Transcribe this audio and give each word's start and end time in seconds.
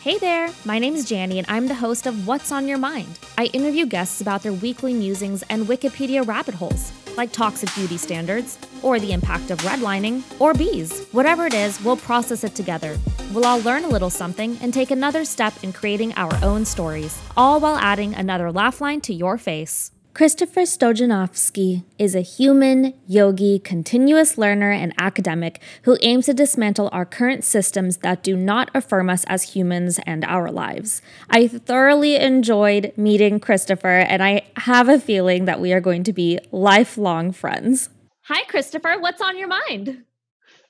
Hey 0.00 0.16
there, 0.16 0.48
my 0.64 0.78
name 0.78 0.94
is 0.94 1.10
Jani, 1.10 1.38
and 1.38 1.46
I'm 1.50 1.66
the 1.66 1.74
host 1.74 2.06
of 2.06 2.24
What's 2.24 2.52
on 2.52 2.68
Your 2.68 2.78
Mind. 2.78 3.18
I 3.36 3.46
interview 3.46 3.84
guests 3.84 4.20
about 4.20 4.44
their 4.44 4.52
weekly 4.52 4.94
musings 4.94 5.42
and 5.50 5.66
Wikipedia 5.66 6.24
rabbit 6.24 6.54
holes, 6.54 6.92
like 7.16 7.32
toxic 7.32 7.74
beauty 7.74 7.96
standards, 7.96 8.58
or 8.82 9.00
the 9.00 9.12
impact 9.12 9.50
of 9.50 9.58
redlining, 9.62 10.22
or 10.40 10.54
bees. 10.54 11.08
Whatever 11.10 11.46
it 11.46 11.54
is, 11.54 11.82
we'll 11.82 11.96
process 11.96 12.44
it 12.44 12.54
together. 12.54 12.96
We'll 13.32 13.44
all 13.44 13.60
learn 13.62 13.82
a 13.82 13.88
little 13.88 14.08
something 14.08 14.56
and 14.62 14.72
take 14.72 14.92
another 14.92 15.24
step 15.24 15.52
in 15.64 15.72
creating 15.72 16.14
our 16.14 16.32
own 16.44 16.64
stories, 16.64 17.20
all 17.36 17.58
while 17.58 17.76
adding 17.76 18.14
another 18.14 18.52
laugh 18.52 18.80
line 18.80 19.00
to 19.00 19.12
your 19.12 19.36
face. 19.36 19.90
Christopher 20.18 20.62
Stojanovsky 20.62 21.84
is 21.96 22.16
a 22.16 22.22
human, 22.22 22.92
yogi, 23.06 23.60
continuous 23.60 24.36
learner, 24.36 24.72
and 24.72 24.92
academic 24.98 25.62
who 25.82 25.96
aims 26.02 26.26
to 26.26 26.34
dismantle 26.34 26.88
our 26.90 27.04
current 27.04 27.44
systems 27.44 27.98
that 27.98 28.24
do 28.24 28.36
not 28.36 28.68
affirm 28.74 29.10
us 29.10 29.22
as 29.28 29.54
humans 29.54 30.00
and 30.06 30.24
our 30.24 30.50
lives. 30.50 31.02
I 31.30 31.46
thoroughly 31.46 32.16
enjoyed 32.16 32.92
meeting 32.96 33.38
Christopher, 33.38 34.00
and 34.00 34.20
I 34.20 34.42
have 34.56 34.88
a 34.88 34.98
feeling 34.98 35.44
that 35.44 35.60
we 35.60 35.72
are 35.72 35.80
going 35.80 36.02
to 36.02 36.12
be 36.12 36.40
lifelong 36.50 37.30
friends. 37.30 37.88
Hi, 38.22 38.42
Christopher. 38.46 38.96
What's 38.98 39.22
on 39.22 39.38
your 39.38 39.46
mind? 39.46 40.02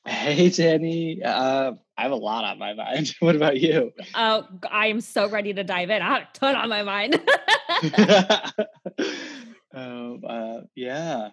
Hey, 0.06 0.50
Jenny. 0.50 1.22
Uh, 1.22 1.72
I 1.96 2.02
have 2.02 2.12
a 2.12 2.16
lot 2.16 2.44
on 2.44 2.58
my 2.58 2.74
mind. 2.74 3.14
What 3.20 3.34
about 3.34 3.58
you? 3.58 3.92
Oh, 4.14 4.46
I 4.70 4.88
am 4.88 5.00
so 5.00 5.28
ready 5.28 5.54
to 5.54 5.64
dive 5.64 5.88
in. 5.90 6.02
I 6.02 6.18
have 6.18 6.22
a 6.22 6.28
ton 6.34 6.54
on 6.54 6.68
my 6.68 6.82
mind. 6.82 7.20
uh, 10.28 10.60
yeah. 10.74 11.30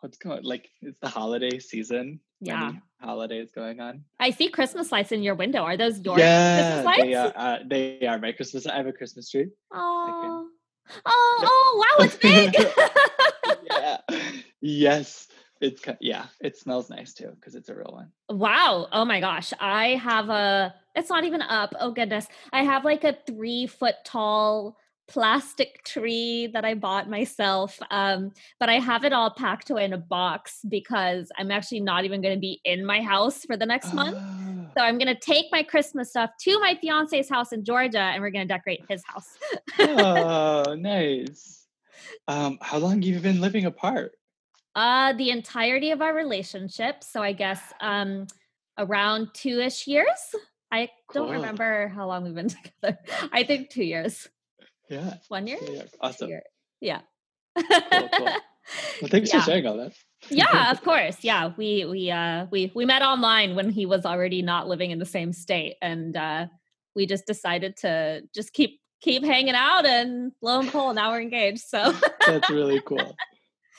What's 0.00 0.18
going? 0.18 0.44
Like, 0.44 0.70
it's 0.80 0.98
the 1.00 1.08
holiday 1.08 1.58
season. 1.58 2.20
Yeah. 2.40 2.72
Holidays 3.00 3.50
going 3.54 3.80
on. 3.80 4.04
I 4.20 4.30
see 4.30 4.48
Christmas 4.48 4.92
lights 4.92 5.12
in 5.12 5.22
your 5.22 5.34
window. 5.34 5.62
Are 5.62 5.76
those 5.76 6.00
your 6.00 6.18
yeah, 6.18 6.82
Christmas 6.82 6.84
lights? 6.84 7.02
They 7.02 7.14
are, 7.14 7.32
uh, 7.34 7.58
they 7.66 8.06
are 8.06 8.18
my 8.18 8.32
Christmas. 8.32 8.66
I 8.66 8.76
have 8.76 8.86
a 8.86 8.92
Christmas 8.92 9.30
tree. 9.30 9.48
Oh. 9.72 10.48
Oh, 11.04 11.44
oh, 11.44 11.98
wow, 11.98 12.04
it's 12.04 12.16
big. 12.16 12.54
yeah. 13.70 13.98
Yes. 14.60 15.28
It's 15.60 15.82
yeah, 16.00 16.26
it 16.40 16.56
smells 16.56 16.88
nice 16.90 17.14
too 17.14 17.30
because 17.34 17.54
it's 17.54 17.68
a 17.68 17.74
real 17.74 17.90
one. 17.92 18.12
Wow. 18.28 18.88
Oh 18.92 19.04
my 19.04 19.20
gosh. 19.20 19.52
I 19.60 19.90
have 19.96 20.28
a 20.28 20.74
it's 20.94 21.10
not 21.10 21.24
even 21.24 21.42
up. 21.42 21.74
Oh 21.80 21.90
goodness. 21.90 22.26
I 22.52 22.62
have 22.64 22.84
like 22.84 23.04
a 23.04 23.16
three 23.26 23.66
foot 23.66 23.96
tall 24.04 24.76
plastic 25.08 25.82
tree 25.84 26.48
that 26.52 26.64
I 26.64 26.74
bought 26.74 27.08
myself. 27.08 27.78
Um, 27.90 28.32
but 28.60 28.68
I 28.68 28.74
have 28.74 29.04
it 29.04 29.12
all 29.12 29.30
packed 29.30 29.70
away 29.70 29.84
in 29.84 29.94
a 29.94 29.98
box 29.98 30.60
because 30.68 31.32
I'm 31.36 31.50
actually 31.50 31.80
not 31.80 32.04
even 32.04 32.20
going 32.20 32.34
to 32.34 32.40
be 32.40 32.60
in 32.64 32.84
my 32.84 33.00
house 33.00 33.44
for 33.44 33.56
the 33.56 33.66
next 33.66 33.94
month. 33.94 34.18
Ah. 34.20 34.70
So 34.76 34.82
I'm 34.82 34.98
going 34.98 35.12
to 35.12 35.18
take 35.18 35.46
my 35.50 35.62
Christmas 35.62 36.10
stuff 36.10 36.30
to 36.42 36.60
my 36.60 36.76
fiance's 36.80 37.28
house 37.28 37.52
in 37.52 37.64
Georgia 37.64 38.00
and 38.00 38.22
we're 38.22 38.30
going 38.30 38.46
to 38.46 38.54
decorate 38.54 38.84
his 38.88 39.02
house. 39.06 39.36
oh, 39.78 40.74
nice. 40.78 41.66
Um, 42.28 42.58
how 42.60 42.78
long 42.78 43.02
have 43.02 43.04
you 43.04 43.18
been 43.20 43.40
living 43.40 43.64
apart? 43.64 44.12
Uh, 44.74 45.14
the 45.14 45.30
entirety 45.30 45.90
of 45.90 46.02
our 46.02 46.14
relationship. 46.14 47.02
So 47.02 47.22
I 47.22 47.32
guess 47.32 47.60
um, 47.80 48.26
around 48.76 49.28
two 49.32 49.60
ish 49.60 49.86
years. 49.86 50.34
I 50.70 50.90
don't 51.14 51.30
remember 51.30 51.88
how 51.88 52.06
long 52.06 52.24
we've 52.24 52.34
been 52.34 52.48
together. 52.82 52.98
I 53.32 53.42
think 53.42 53.70
two 53.70 53.84
years. 53.84 54.28
Yeah. 54.90 55.14
One 55.28 55.46
year? 55.46 55.58
Yeah, 55.70 55.82
awesome. 56.00 56.28
year- 56.30 56.42
Yeah. 56.80 57.00
Cool, 57.56 58.08
cool. 58.16 58.28
Well, 59.00 59.08
thanks 59.08 59.32
Yeah. 59.32 59.40
for 59.40 59.46
sharing 59.50 59.66
all 59.66 59.78
that. 59.78 59.94
yeah, 60.28 60.70
of 60.70 60.82
course. 60.88 61.16
Yeah. 61.22 61.52
We 61.56 61.86
we 61.86 62.10
uh 62.10 62.46
we 62.50 62.70
we 62.74 62.84
met 62.84 63.00
online 63.00 63.54
when 63.56 63.70
he 63.70 63.86
was 63.86 64.04
already 64.04 64.42
not 64.42 64.68
living 64.68 64.90
in 64.90 64.98
the 64.98 65.06
same 65.06 65.32
state. 65.32 65.76
And 65.80 66.14
uh 66.16 66.46
we 66.94 67.06
just 67.06 67.26
decided 67.26 67.78
to 67.78 68.22
just 68.34 68.52
keep 68.52 68.78
keep 69.00 69.24
hanging 69.24 69.54
out 69.54 69.86
and 69.86 70.32
lo 70.42 70.58
and 70.58 70.66
behold, 70.70 70.96
now 70.96 71.12
we're 71.12 71.22
engaged. 71.22 71.60
So 71.60 71.94
That's 72.26 72.50
really 72.50 72.80
cool. 72.86 73.16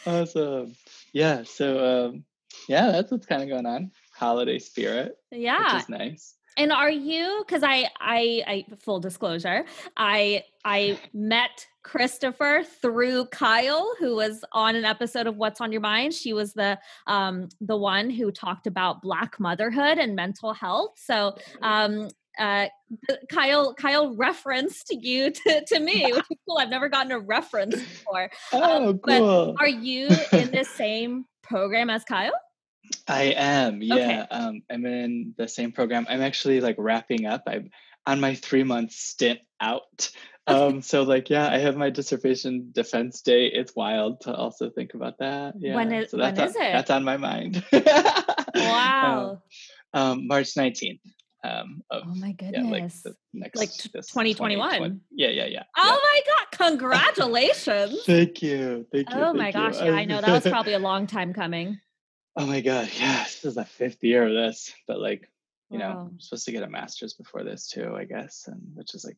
Awesome. 0.07 0.75
Yeah. 1.13 1.43
So, 1.43 2.07
um, 2.07 2.23
yeah, 2.67 2.91
that's 2.91 3.11
what's 3.11 3.25
kind 3.27 3.43
of 3.43 3.49
going 3.49 3.65
on. 3.67 3.91
Holiday 4.15 4.57
spirit, 4.59 5.15
yeah. 5.31 5.75
which 5.75 5.83
is 5.83 5.89
nice. 5.89 6.35
And 6.59 6.73
are 6.73 6.91
you 6.91 7.41
because 7.47 7.63
I, 7.63 7.89
I 8.01 8.43
I 8.45 8.65
full 8.79 8.99
disclosure, 8.99 9.63
I 9.95 10.43
I 10.65 10.99
met 11.13 11.65
Christopher 11.83 12.63
through 12.81 13.27
Kyle, 13.27 13.95
who 13.97 14.17
was 14.17 14.43
on 14.51 14.75
an 14.75 14.83
episode 14.83 15.25
of 15.25 15.37
What's 15.37 15.61
on 15.61 15.71
Your 15.71 15.79
Mind. 15.79 16.13
She 16.13 16.33
was 16.33 16.53
the 16.53 16.77
um 17.07 17.47
the 17.61 17.77
one 17.77 18.09
who 18.09 18.29
talked 18.29 18.67
about 18.67 19.01
black 19.01 19.39
motherhood 19.39 19.97
and 19.97 20.17
mental 20.17 20.53
health. 20.53 20.95
So 20.97 21.37
um 21.61 22.09
uh 22.37 22.67
Kyle 23.31 23.73
Kyle 23.73 24.13
referenced 24.17 24.93
you 24.99 25.31
to, 25.47 25.63
to 25.65 25.79
me, 25.79 26.11
which 26.11 26.25
is 26.29 26.37
cool. 26.45 26.57
I've 26.57 26.69
never 26.69 26.89
gotten 26.89 27.13
a 27.13 27.19
reference 27.19 27.75
before. 27.75 28.29
Oh, 28.51 28.99
but 29.01 29.19
cool. 29.19 29.55
Are 29.59 29.67
you 29.67 30.09
in 30.33 30.51
the 30.51 30.65
same 30.65 31.23
program 31.41 31.89
as 31.89 32.03
Kyle? 32.03 32.33
I 33.07 33.33
am. 33.37 33.75
Okay. 33.77 33.85
Yeah. 33.87 34.25
Um, 34.31 34.61
I'm 34.71 34.85
in 34.85 35.33
the 35.37 35.47
same 35.47 35.71
program. 35.71 36.05
I'm 36.09 36.21
actually 36.21 36.61
like 36.61 36.75
wrapping 36.77 37.25
up. 37.25 37.43
I'm 37.47 37.69
on 38.05 38.19
my 38.19 38.35
three 38.35 38.63
month 38.63 38.91
stint 38.91 39.39
out. 39.61 40.09
Um, 40.47 40.81
so 40.81 41.03
like, 41.03 41.29
yeah, 41.29 41.47
I 41.47 41.59
have 41.59 41.77
my 41.77 41.91
dissertation 41.91 42.69
defense 42.71 43.21
day. 43.21 43.45
It's 43.47 43.75
wild 43.75 44.21
to 44.21 44.33
also 44.33 44.71
think 44.71 44.95
about 44.95 45.19
that. 45.19 45.53
Yeah. 45.59 45.75
When 45.75 45.91
is- 45.93 46.09
so 46.11 46.17
when 46.17 46.33
that's 46.33 46.51
is 46.51 46.57
on, 46.57 46.63
it? 46.63 46.71
That's 46.71 46.89
on 46.89 47.03
my 47.03 47.17
mind. 47.17 47.63
Wow. 48.55 49.41
Um, 49.93 50.01
um, 50.01 50.27
March 50.27 50.53
19th. 50.55 50.99
Um, 51.43 51.81
of, 51.89 52.03
oh 52.05 52.15
my 52.15 52.35
yeah, 52.41 52.61
like 52.63 52.81
goodness. 52.81 53.05
next, 53.33 53.55
Like 53.57 53.71
t- 53.71 53.89
2021? 53.89 54.57
2020 54.57 54.99
Yeah, 55.11 55.29
yeah, 55.29 55.45
yeah. 55.45 55.63
Oh 55.77 55.85
yeah. 55.85 55.91
my 55.93 56.21
god, 56.27 56.69
congratulations. 56.79 57.99
Thank 58.05 58.41
you. 58.41 58.85
Thank 58.91 59.09
you. 59.09 59.15
oh 59.15 59.33
my 59.33 59.51
thank 59.51 59.55
you. 59.55 59.79
gosh, 59.79 59.81
yeah, 59.85 59.91
I 59.93 60.03
know 60.05 60.19
that 60.19 60.29
was 60.29 60.43
probably 60.51 60.73
a 60.73 60.79
long 60.79 61.07
time 61.07 61.33
coming. 61.33 61.79
Oh 62.35 62.45
my 62.45 62.61
god, 62.61 62.89
yeah, 62.97 63.23
this 63.23 63.43
is 63.43 63.55
the 63.55 63.65
fifth 63.65 64.03
year 64.03 64.25
of 64.27 64.33
this, 64.33 64.73
but 64.87 64.99
like, 64.99 65.29
you 65.69 65.77
know, 65.77 66.09
I'm 66.11 66.19
supposed 66.19 66.45
to 66.45 66.51
get 66.51 66.63
a 66.63 66.69
master's 66.69 67.13
before 67.13 67.43
this 67.43 67.67
too, 67.67 67.95
I 67.95 68.05
guess, 68.05 68.45
and 68.47 68.61
which 68.75 68.93
is 68.95 69.03
like 69.05 69.17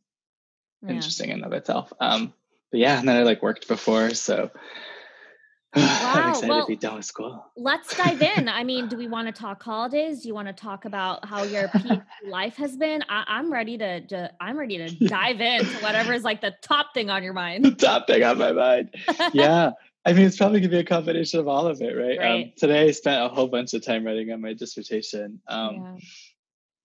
Yeah. 0.83 0.95
interesting 0.95 1.29
in 1.29 1.37
and 1.37 1.45
of 1.45 1.53
itself. 1.53 1.93
Um, 1.99 2.33
but 2.71 2.79
yeah, 2.79 2.97
and 2.99 3.07
then 3.07 3.17
I 3.17 3.23
like 3.23 3.43
worked 3.43 3.67
before, 3.67 4.11
so 4.13 4.49
Wow, 5.75 5.81
I'm 6.13 6.29
excited 6.29 6.49
well- 6.49 6.65
to 6.65 6.67
be 6.67 6.75
done 6.75 6.95
with 6.95 7.05
school. 7.05 7.45
Let's 7.55 7.95
dive 7.95 8.21
in. 8.21 8.49
I 8.49 8.63
mean, 8.63 8.87
do 8.87 8.97
we 8.97 9.07
want 9.07 9.27
to 9.27 9.31
talk 9.33 9.61
holidays? 9.61 10.21
Do 10.23 10.27
you 10.29 10.33
want 10.33 10.47
to 10.47 10.53
talk 10.53 10.85
about 10.85 11.23
how 11.25 11.43
your 11.43 11.67
PhD 11.67 12.01
life 12.27 12.55
has 12.55 12.75
been? 12.75 13.03
I, 13.07 13.23
I'm 13.27 13.51
ready 13.51 13.77
to, 13.77 14.01
to 14.07 14.31
I'm 14.41 14.57
ready 14.57 14.77
to 14.77 14.89
dive 15.07 15.39
into 15.39 15.77
whatever 15.77 16.11
is 16.13 16.23
like 16.23 16.41
the 16.41 16.55
top 16.61 16.93
thing 16.93 17.09
on 17.09 17.23
your 17.23 17.33
mind. 17.33 17.63
The 17.65 17.71
top 17.71 18.07
thing 18.07 18.23
on 18.23 18.37
my 18.37 18.51
mind. 18.51 18.95
Yeah. 19.33 19.71
I 20.05 20.13
mean, 20.13 20.25
it's 20.25 20.37
probably 20.37 20.59
gonna 20.59 20.71
be 20.71 20.79
a 20.79 20.83
combination 20.83 21.39
of 21.39 21.47
all 21.47 21.67
of 21.67 21.81
it, 21.81 21.93
right? 21.93 22.17
Um, 22.17 22.51
today 22.57 22.87
I 22.87 22.91
spent 22.91 23.23
a 23.23 23.29
whole 23.29 23.47
bunch 23.47 23.73
of 23.73 23.85
time 23.85 24.03
writing 24.03 24.31
on 24.31 24.41
my 24.41 24.53
dissertation. 24.53 25.41
Um, 25.47 25.75
Yeah. 25.75 25.97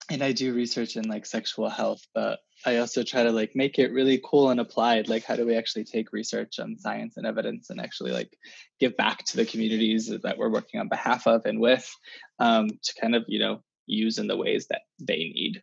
and 0.09 0.23
I 0.23 0.33
do 0.33 0.55
research 0.55 0.97
in 0.97 1.09
like 1.09 1.27
sexual 1.27 1.69
health, 1.69 2.07
but 2.15 2.39
I 2.65 2.77
also 2.77 3.03
try 3.03 3.23
to 3.25 3.33
like 3.33 3.57
make 3.57 3.79
it 3.79 3.91
really 3.91 4.21
cool 4.25 4.51
and 4.51 4.61
applied. 4.61 5.09
Like, 5.09 5.25
how 5.25 5.35
do 5.35 5.47
we 5.47 5.57
actually 5.57 5.85
take 5.85 6.13
research 6.13 6.59
and 6.59 6.79
science 6.79 7.17
and 7.17 7.27
evidence 7.27 7.71
and 7.71 7.81
actually 7.81 8.13
like 8.13 8.37
give 8.79 8.97
back 8.97 9.25
to 9.25 9.37
the 9.37 9.47
communities 9.47 10.09
that 10.09 10.39
we're 10.39 10.51
working 10.51 10.79
on 10.79 10.89
behalf 10.89 11.27
of 11.27 11.45
and 11.47 11.59
with 11.59 11.91
um, 12.39 12.69
to 12.69 13.01
kind 13.01 13.15
of, 13.17 13.25
you 13.29 13.39
know, 13.39 13.63
use 13.87 14.19
in 14.19 14.27
the 14.27 14.37
ways 14.37 14.67
that 14.69 14.83
they 15.01 15.17
need. 15.17 15.63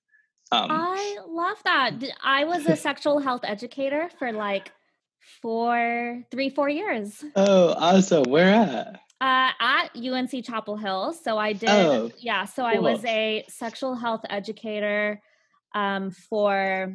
Um, 0.52 0.70
I 0.72 1.18
love 1.28 1.58
that. 1.64 1.92
I 2.22 2.44
was 2.44 2.66
a 2.66 2.76
sexual 2.76 3.20
health 3.20 3.42
educator 3.44 4.10
for 4.20 4.32
like 4.32 4.72
four, 5.42 6.24
three, 6.32 6.50
four 6.50 6.70
years. 6.70 7.24
oh, 7.36 7.74
awesome. 7.78 8.24
Where 8.24 8.54
at? 8.54 9.00
Uh, 9.22 9.52
at 9.60 9.90
UNC 9.96 10.44
Chapel 10.46 10.76
Hill. 10.76 11.14
So 11.14 11.38
I 11.38 11.54
did, 11.54 11.70
Oh, 11.70 12.12
yeah. 12.20 12.46
So 12.46 12.66
I 12.66 12.80
was 12.80 13.04
a 13.06 13.46
sexual 13.48 13.96
health 13.96 14.22
educator 14.30 15.22
um, 15.74 16.12
for, 16.12 16.94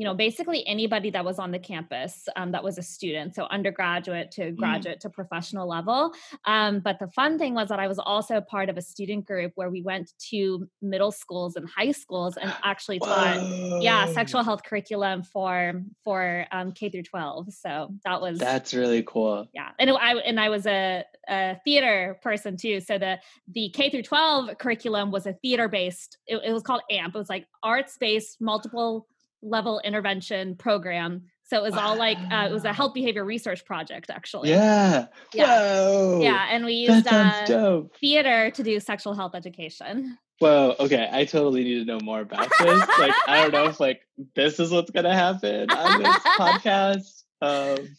you 0.00 0.06
know, 0.06 0.14
basically 0.14 0.66
anybody 0.66 1.10
that 1.10 1.26
was 1.26 1.38
on 1.38 1.50
the 1.50 1.58
campus 1.58 2.26
um, 2.34 2.52
that 2.52 2.64
was 2.64 2.78
a 2.78 2.82
student. 2.82 3.34
So 3.34 3.44
undergraduate 3.50 4.30
to 4.30 4.50
graduate 4.50 4.98
to 5.00 5.10
professional 5.10 5.68
level. 5.68 6.14
Um, 6.46 6.80
but 6.80 6.98
the 6.98 7.08
fun 7.08 7.38
thing 7.38 7.52
was 7.52 7.68
that 7.68 7.78
I 7.78 7.86
was 7.86 7.98
also 7.98 8.40
part 8.40 8.70
of 8.70 8.78
a 8.78 8.80
student 8.80 9.26
group 9.26 9.52
where 9.56 9.68
we 9.68 9.82
went 9.82 10.14
to 10.30 10.66
middle 10.80 11.12
schools 11.12 11.54
and 11.54 11.68
high 11.68 11.92
schools 11.92 12.38
and 12.38 12.50
actually 12.64 12.98
taught 12.98 13.82
yeah 13.82 14.06
sexual 14.06 14.42
health 14.42 14.62
curriculum 14.64 15.22
for 15.22 15.82
for 16.02 16.46
um, 16.50 16.72
k 16.72 16.88
through 16.88 17.02
12 17.02 17.52
so 17.52 17.94
that 18.04 18.22
was 18.22 18.38
That's 18.38 18.72
really 18.72 19.02
cool. 19.02 19.48
yeah 19.52 19.70
and 19.78 19.90
i 19.90 20.14
and 20.14 20.40
i 20.40 20.48
was 20.48 20.66
a, 20.66 21.04
a 21.28 21.56
theater 21.64 22.18
person 22.22 22.56
too 22.56 22.80
so 22.80 22.96
the 22.96 23.18
the 23.52 23.68
k 23.70 23.90
through 23.90 24.02
12 24.02 24.56
curriculum 24.58 25.10
was 25.10 25.26
a 25.26 25.34
theater 25.34 25.68
based 25.68 26.16
it, 26.26 26.40
it 26.44 26.52
was 26.52 26.62
called 26.62 26.80
amp 26.90 27.14
it 27.14 27.18
was 27.18 27.28
like 27.28 27.46
arts 27.62 27.96
based 27.98 28.40
multiple 28.40 29.06
level 29.42 29.80
intervention 29.84 30.54
program 30.56 31.22
so 31.44 31.56
it 31.56 31.62
was 31.62 31.74
all 31.74 31.96
like 31.96 32.18
uh, 32.30 32.46
it 32.48 32.52
was 32.52 32.64
a 32.64 32.72
health 32.72 32.94
behavior 32.94 33.24
research 33.24 33.64
project 33.64 34.10
actually 34.10 34.50
Yeah. 34.50 35.06
Yeah. 35.34 35.46
Whoa. 35.46 36.20
yeah 36.22 36.46
and 36.50 36.64
we 36.64 36.74
used 36.74 37.06
uh, 37.08 37.82
theater 37.98 38.50
to 38.50 38.62
do 38.62 38.78
sexual 38.80 39.14
health 39.14 39.34
education 39.34 40.18
Well, 40.40 40.74
okay, 40.80 41.06
I 41.12 41.26
totally 41.26 41.64
need 41.64 41.80
to 41.80 41.84
know 41.84 41.98
more 42.02 42.20
about 42.20 42.48
this. 42.60 42.80
like, 42.98 43.12
I 43.28 43.42
don't 43.42 43.52
know 43.52 43.66
if 43.66 43.78
like 43.88 44.00
this 44.34 44.58
is 44.58 44.70
what's 44.70 44.90
gonna 44.90 45.14
happen 45.14 45.70
on 45.70 46.02
this 46.02 46.16
podcast. 46.38 47.24
Um, 47.42 47.94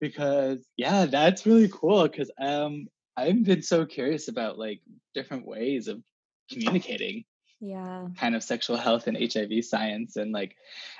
because 0.00 0.66
yeah, 0.76 1.06
that's 1.06 1.46
really 1.46 1.68
cool. 1.72 2.02
Because 2.08 2.30
um, 2.40 2.88
I've 3.16 3.44
been 3.44 3.62
so 3.62 3.86
curious 3.86 4.26
about 4.26 4.58
like 4.58 4.80
different 5.14 5.46
ways 5.46 5.86
of 5.86 6.02
communicating. 6.50 7.24
Yeah. 7.60 8.08
Kind 8.18 8.36
of 8.36 8.42
sexual 8.42 8.76
health 8.76 9.06
and 9.06 9.16
HIV 9.16 9.64
science, 9.64 10.16
and 10.16 10.32
like, 10.32 10.56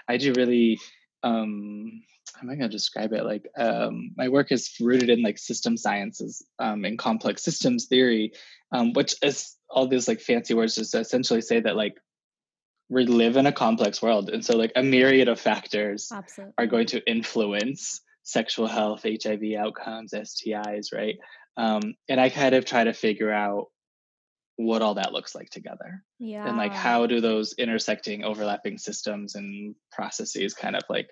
I 0.08 0.17
do 0.17 0.32
really 0.35 0.79
um 1.23 2.03
how 2.35 2.43
am 2.43 2.50
I 2.50 2.56
going 2.56 2.69
to 2.70 2.76
describe 2.76 3.12
it? 3.12 3.25
Like, 3.25 3.47
um, 3.56 4.11
my 4.17 4.29
work 4.29 4.53
is 4.53 4.75
rooted 4.81 5.08
in 5.08 5.23
like 5.23 5.38
system 5.38 5.76
sciences 5.76 6.44
um, 6.58 6.85
and 6.85 6.99
complex 6.99 7.43
systems 7.43 7.87
theory, 7.87 8.32
um, 8.73 8.93
which 8.93 9.14
is 9.23 9.56
all 9.70 9.87
these 9.87 10.08
like 10.08 10.20
fancy 10.20 10.55
words 10.55 10.75
just 10.75 10.94
essentially 10.94 11.41
say 11.41 11.61
that 11.61 11.76
like 11.76 11.94
we 12.88 13.06
live 13.06 13.37
in 13.37 13.47
a 13.47 13.52
complex 13.52 14.02
world, 14.02 14.29
and 14.29 14.44
so 14.44 14.56
like 14.56 14.73
a 14.76 14.82
myriad 14.82 15.29
of 15.29 15.41
factors 15.41 16.11
Absolutely. 16.12 16.55
are 16.59 16.67
going 16.67 16.87
to 16.88 17.11
influence 17.11 18.00
sexual 18.23 18.67
health, 18.67 19.05
HIV 19.05 19.43
outcomes, 19.59 20.12
STIs, 20.12 20.93
right? 20.93 21.17
Um, 21.56 21.94
and 22.09 22.20
I 22.20 22.29
kind 22.29 22.55
of 22.55 22.64
try 22.64 22.85
to 22.85 22.93
figure 22.93 23.32
out 23.32 23.67
what 24.56 24.82
all 24.82 24.94
that 24.94 25.12
looks 25.12 25.35
like 25.35 25.50
together 25.50 26.03
Yeah. 26.19 26.49
and 26.49 26.56
like 26.56 26.73
how 26.73 27.06
do 27.06 27.20
those 27.20 27.53
intersecting 27.58 28.25
overlapping 28.25 28.79
systems 28.79 29.35
and 29.35 29.75
processes 29.93 30.55
kind 30.55 30.75
of 30.76 30.82
like 30.88 31.11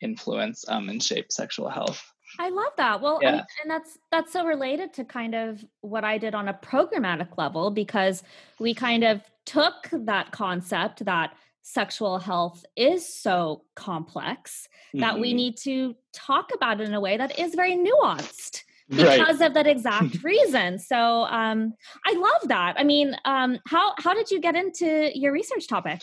influence 0.00 0.64
um, 0.68 0.88
and 0.88 1.02
shape 1.02 1.30
sexual 1.30 1.68
health 1.68 2.02
I 2.40 2.48
love 2.50 2.72
that. 2.76 3.00
Well, 3.00 3.20
and, 3.22 3.36
Yeah. 3.36 3.44
and 3.62 3.70
that's 3.70 3.96
that's 4.10 4.32
so 4.32 4.44
related 4.44 4.92
to 4.94 5.04
kind 5.04 5.34
of 5.34 5.64
what 5.80 6.02
I 6.04 6.18
did 6.18 6.34
on 6.34 6.48
a 6.48 6.54
programmatic 6.54 7.38
level 7.38 7.70
because 7.70 8.24
we 8.58 8.74
kind 8.74 9.04
of 9.04 9.22
took 9.44 9.88
that 9.92 10.32
concept 10.32 11.04
that 11.04 11.36
sexual 11.62 12.18
health 12.18 12.64
is 12.76 13.06
so 13.08 13.64
complex 13.76 14.68
that 14.94 15.18
we 15.20 15.32
Mhm. 15.32 15.36
need 15.36 15.56
to 15.58 15.96
talk 16.12 16.50
about 16.52 16.80
it 16.80 16.88
in 16.88 16.94
a 16.94 17.00
way 17.00 17.16
that 17.16 17.38
is 17.38 17.54
very 17.54 17.74
nuanced 17.76 18.64
right 18.90 19.18
because 19.18 19.40
of 19.40 19.54
that 19.54 19.66
exact 19.66 20.22
reason. 20.22 20.78
So 20.78 20.96
um, 20.96 21.74
I 22.06 22.12
love 22.14 22.48
that. 22.48 22.74
I 22.78 22.84
mean, 22.84 23.16
um, 23.24 23.58
how 23.66 23.94
how 23.98 24.14
did 24.14 24.30
you 24.30 24.40
get 24.40 24.54
into 24.54 25.10
your 25.18 25.32
research 25.32 25.66
topic? 25.68 26.02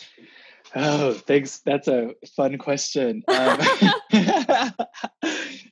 oh 0.76 1.14
thanks 1.14 1.60
that's 1.60 1.88
a 1.88 2.12
fun 2.36 2.58
question 2.58 3.22
um, 3.28 3.60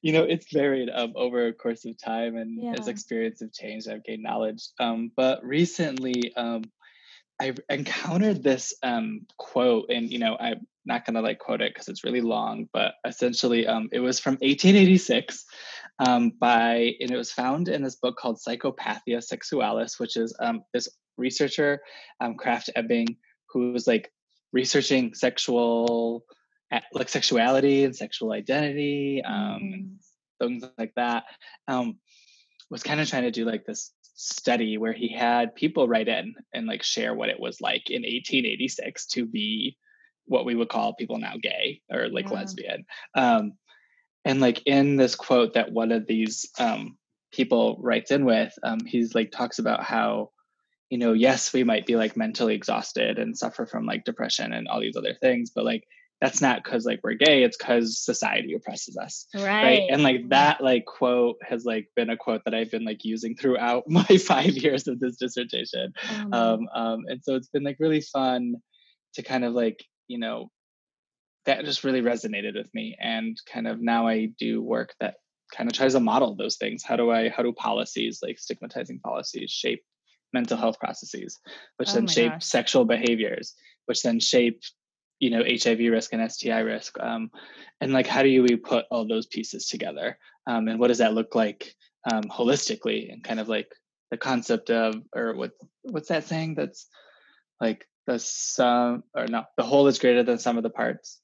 you 0.02 0.12
know 0.12 0.24
it's 0.24 0.52
varied 0.52 0.90
um, 0.94 1.14
over 1.16 1.48
a 1.48 1.54
course 1.54 1.86
of 1.86 1.98
time 1.98 2.36
and 2.36 2.60
as 2.78 2.88
Yeah. 2.88 2.92
experience 2.92 3.40
have 3.40 3.54
changed 3.54 3.90
i've 3.90 4.04
gained 4.04 4.22
knowledge 4.24 4.68
um, 4.80 5.12
but 5.16 5.44
recently 5.46 6.34
um, 6.36 6.64
i 7.40 7.54
encountered 7.70 8.44
this 8.44 8.74
um, 8.84 9.22
quote 9.38 9.86
and 9.90 10.12
you 10.12 10.20
know 10.20 10.36
i'm 10.40 10.68
not 10.86 11.06
going 11.06 11.16
to 11.16 11.22
like 11.22 11.40
quote 11.40 11.62
it 11.62 11.74
because 11.74 11.88
it's 11.88 12.04
really 12.04 12.22
long 12.22 12.68
but 12.74 12.96
essentially 13.08 13.66
um, 13.68 13.88
it 13.92 14.00
was 14.00 14.20
from 14.20 14.34
1886 14.34 15.46
um, 16.00 16.32
by 16.40 16.94
and 17.00 17.12
it 17.12 17.18
was 17.18 17.32
found 17.32 17.68
in 17.70 17.84
this 17.84 17.96
book 17.96 18.18
called 18.18 18.40
psychopathia 18.40 19.22
sexualis 19.22 20.00
which 20.00 20.18
is 20.18 20.36
um, 20.40 20.62
this 20.74 20.90
researcher 21.18 21.80
um, 22.20 22.36
Krafft-Ebing 22.38 23.18
who 23.50 23.72
was 23.74 23.88
like 23.88 24.12
researching 24.54 25.14
sexual 25.14 26.24
like 26.94 27.10
sexuality 27.10 27.84
and 27.84 27.96
sexual 27.96 28.32
identity 28.32 29.22
um, 29.26 29.62
Mm. 29.62 29.90
things 30.40 30.64
like 30.78 30.94
that 30.96 31.24
um, 31.68 31.98
was 32.70 32.82
kind 32.84 33.00
of 33.02 33.10
trying 33.10 33.24
to 33.24 33.32
do 33.32 33.46
like 33.46 33.66
this 33.66 33.92
study 34.16 34.78
where 34.78 34.94
he 34.94 35.10
had 35.14 35.56
people 35.56 35.88
write 35.88 36.08
in 36.08 36.34
and 36.54 36.68
like 36.68 36.84
share 36.84 37.14
what 37.14 37.30
it 37.30 37.40
was 37.40 37.60
like 37.62 37.90
in 37.90 38.02
1886 38.04 39.06
to 39.08 39.26
be 39.26 39.78
what 40.26 40.46
we 40.46 40.56
would 40.56 40.70
call 40.70 40.94
people 40.96 41.18
now 41.18 41.34
gay 41.42 41.82
or 41.92 42.08
like 42.10 42.30
Yeah. 42.30 42.36
lesbian 42.36 42.86
um, 43.16 43.54
and 44.26 44.40
like 44.40 44.62
in 44.66 44.98
this 44.98 45.16
quote 45.16 45.54
that 45.54 45.72
one 45.72 45.92
of 45.92 46.08
these 46.08 46.50
um, 46.60 46.98
people 47.32 47.78
writes 47.82 48.12
in 48.12 48.26
with 48.26 48.54
um, 48.64 48.80
he's 48.86 49.16
like 49.16 49.32
talks 49.32 49.60
about 49.60 49.84
how 49.84 50.30
you 50.90 50.98
know 50.98 51.14
yes 51.14 51.54
we 51.54 51.64
might 51.64 51.86
be 51.86 51.96
like 51.96 52.18
mentally 52.18 52.54
exhausted 52.56 53.18
and 53.18 53.38
suffer 53.38 53.66
from 53.66 53.86
like 53.86 54.04
depression 54.04 54.54
and 54.54 54.68
all 54.68 54.82
these 54.82 54.98
other 54.98 55.16
things 55.22 55.50
but 55.50 55.66
like 55.66 55.84
that's 56.20 56.40
not 56.42 56.64
because 56.64 56.86
like 56.86 57.00
we're 57.04 57.16
gay 57.16 57.44
it's 57.44 57.58
because 57.58 57.98
society 57.98 58.54
oppresses 58.54 58.96
us 58.98 59.26
Right. 59.34 59.64
right. 59.64 59.82
And 59.90 60.04
like 60.04 60.30
that 60.30 60.62
like 60.62 60.86
quote 60.86 61.38
has 61.42 61.66
like 61.66 61.88
been 61.96 62.10
a 62.12 62.18
quote 62.18 62.42
that 62.46 62.54
i've 62.54 62.70
been 62.70 62.86
like 62.86 63.04
using 63.04 63.36
throughout 63.36 63.86
my 63.88 64.04
five 64.04 64.52
years 64.52 64.88
of 64.88 65.00
this 65.00 65.18
dissertation. 65.18 65.94
My 66.28 66.38
um, 66.38 66.70
um 66.76 67.00
and 67.08 67.24
so 67.24 67.36
it's 67.36 67.50
been 67.50 67.64
like 67.64 67.78
really 67.80 68.02
fun 68.02 68.56
to 69.16 69.24
kind 69.24 69.44
of 69.44 69.54
like 69.54 69.84
you 70.08 70.20
know 70.20 70.52
that 71.46 71.66
just 71.66 71.84
really 71.84 72.02
resonated 72.02 72.56
with 72.56 72.74
me 72.74 72.96
and 73.00 73.38
kind 73.52 73.68
of 73.68 73.82
now 73.82 74.08
i 74.08 74.26
do 74.38 74.62
work 74.62 74.94
that 75.00 75.16
kind 75.56 75.70
of 75.70 75.76
tries 75.76 75.94
to 75.94 76.00
model 76.00 76.34
those 76.34 76.56
things. 76.56 76.82
How 76.84 76.96
do 76.96 77.12
i 77.12 77.30
how 77.30 77.44
do 77.44 77.52
policies 77.52 78.20
like 78.24 78.40
stigmatizing 78.40 79.00
policies 79.00 79.52
shape 79.52 79.84
mental 80.34 80.58
health 80.58 80.80
processes 80.80 81.40
which 81.78 81.90
Oh 81.90 81.94
then 81.96 82.08
shape 82.08 82.32
gosh. 82.32 82.46
sexual 82.46 82.86
behaviors 82.86 83.54
which 83.86 84.02
then 84.02 84.20
shape 84.20 84.62
you 85.20 85.30
know 85.30 85.44
hiv 85.44 85.80
risk 85.80 86.14
and 86.14 86.32
sti 86.32 86.60
risk 86.60 86.98
um, 87.02 87.30
and 87.82 87.92
like 87.92 88.08
how 88.08 88.24
do 88.24 88.44
we 88.44 88.56
put 88.56 88.86
all 88.92 89.08
those 89.08 89.26
pieces 89.26 89.66
together? 89.66 90.18
Um, 90.48 90.68
and 90.68 90.80
what 90.80 90.88
does 90.88 91.00
that 91.00 91.14
look 91.14 91.36
like 91.36 91.76
um, 92.12 92.24
holistically? 92.24 93.12
And 93.12 93.24
kind 93.24 93.40
of 93.40 93.50
like 93.50 93.68
the 94.12 94.18
concept 94.18 94.70
of 94.70 94.96
or 95.16 95.36
what 95.36 95.52
what's 95.84 96.10
that 96.10 96.26
saying 96.26 96.56
that's 96.56 96.88
like 97.60 97.86
the 98.08 98.20
sum 98.20 99.04
or 99.16 99.28
no 99.28 99.44
the 99.58 99.64
whole 99.64 99.88
is 99.88 100.00
greater 100.00 100.24
than 100.24 100.38
sum 100.38 100.58
of 100.58 100.64
the 100.64 100.70
parts 100.70 101.20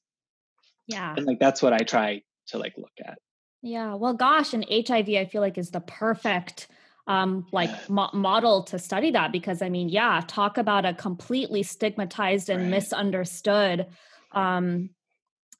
yeah. 0.88 1.14
and 1.16 1.26
like 1.26 1.38
that's 1.38 1.62
what 1.62 1.72
i 1.72 1.78
try 1.78 2.20
to 2.48 2.58
like 2.58 2.74
look 2.76 2.98
at 3.04 3.18
Yeah. 3.62 3.94
Well, 3.94 4.14
gosh, 4.14 4.54
and 4.54 4.64
HIV, 4.70 5.08
I 5.10 5.26
feel 5.30 5.42
like 5.42 5.58
is 5.58 5.70
the 5.70 5.80
perfect 5.80 6.68
um 7.08 7.46
like 7.52 7.70
mo- 7.90 8.10
model 8.12 8.62
to 8.70 8.78
study 8.78 9.10
that 9.12 9.32
because 9.32 9.62
I 9.62 9.68
mean, 9.68 9.88
yeah, 9.88 10.22
talk 10.26 10.58
about 10.58 10.84
a 10.86 10.94
completely 10.94 11.62
stigmatized 11.62 12.48
and 12.50 12.62
Right. 12.62 12.70
misunderstood 12.70 13.86
um 14.32 14.90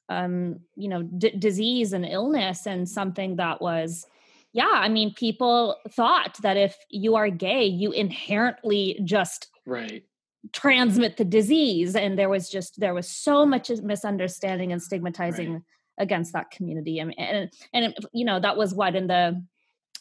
um 0.07 0.61
you 0.75 0.87
know 0.89 1.01
d- 1.03 1.35
disease 1.37 1.93
and 1.93 2.05
illness 2.05 2.65
and 2.65 2.87
something 2.87 3.35
that 3.35 3.61
was 3.61 4.05
yeah, 4.53 4.71
I 4.85 4.89
mean, 4.89 5.13
people 5.13 5.75
thought 5.89 6.37
that 6.41 6.57
if 6.57 6.75
you 6.89 7.15
are 7.17 7.29
gay, 7.29 7.65
you 7.65 7.91
inherently 7.91 8.99
just 9.03 9.49
right 9.65 10.03
transmit 10.53 11.17
the 11.17 11.25
disease 11.25 11.95
and 11.95 12.17
there 12.17 12.29
was 12.29 12.49
just 12.49 12.79
there 12.79 12.93
was 12.93 13.09
so 13.09 13.45
much 13.45 13.69
misunderstanding 13.69 14.71
and 14.71 14.81
stigmatizing 14.81 15.63
against 15.97 16.31
that 16.33 16.49
community 16.49 16.99
and 16.99 17.13
and, 17.19 17.51
and 17.73 17.93
you 18.13 18.23
know 18.23 18.39
that 18.39 18.55
was 18.55 18.73
what 18.73 18.95
in 18.95 19.07
the 19.07 19.43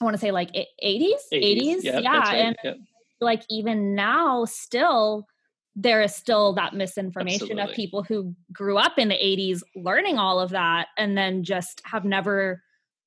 i 0.00 0.04
want 0.04 0.14
to 0.14 0.20
say 0.20 0.30
like 0.30 0.54
e- 0.54 0.66
80s 0.82 1.36
80s, 1.36 1.82
yeah, 1.82 1.98
yeah 1.98 2.18
right. 2.20 2.56
and 2.64 2.76
like 3.20 3.42
even 3.50 3.96
now 3.96 4.44
still 4.44 5.26
there 5.74 6.02
is 6.02 6.14
still 6.14 6.52
that 6.54 6.72
misinformation 6.72 7.58
of 7.58 7.72
people 7.72 8.02
who 8.02 8.34
grew 8.52 8.78
up 8.78 8.96
in 8.96 9.08
the 9.08 9.16
80s 9.16 9.62
learning 9.74 10.18
all 10.18 10.38
of 10.38 10.50
that 10.50 10.86
and 10.96 11.18
then 11.18 11.42
just 11.42 11.82
have 11.84 12.04
never 12.04 12.62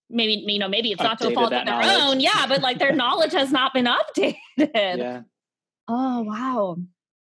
maybe 0.09 0.43
you 0.45 0.59
know 0.59 0.67
maybe 0.67 0.91
it's 0.91 1.01
not 1.01 1.17
to 1.19 1.29
a 1.29 1.33
fault 1.33 1.53
of 1.53 1.65
their 1.65 1.65
knowledge. 1.65 2.01
own 2.01 2.19
yeah 2.19 2.45
but 2.45 2.61
like 2.61 2.77
their 2.77 2.91
knowledge 2.93 3.31
has 3.31 3.53
not 3.53 3.73
been 3.73 3.85
updated. 3.85 4.35
Yeah. 4.57 5.21
Oh 5.87 6.23
wow 6.23 6.77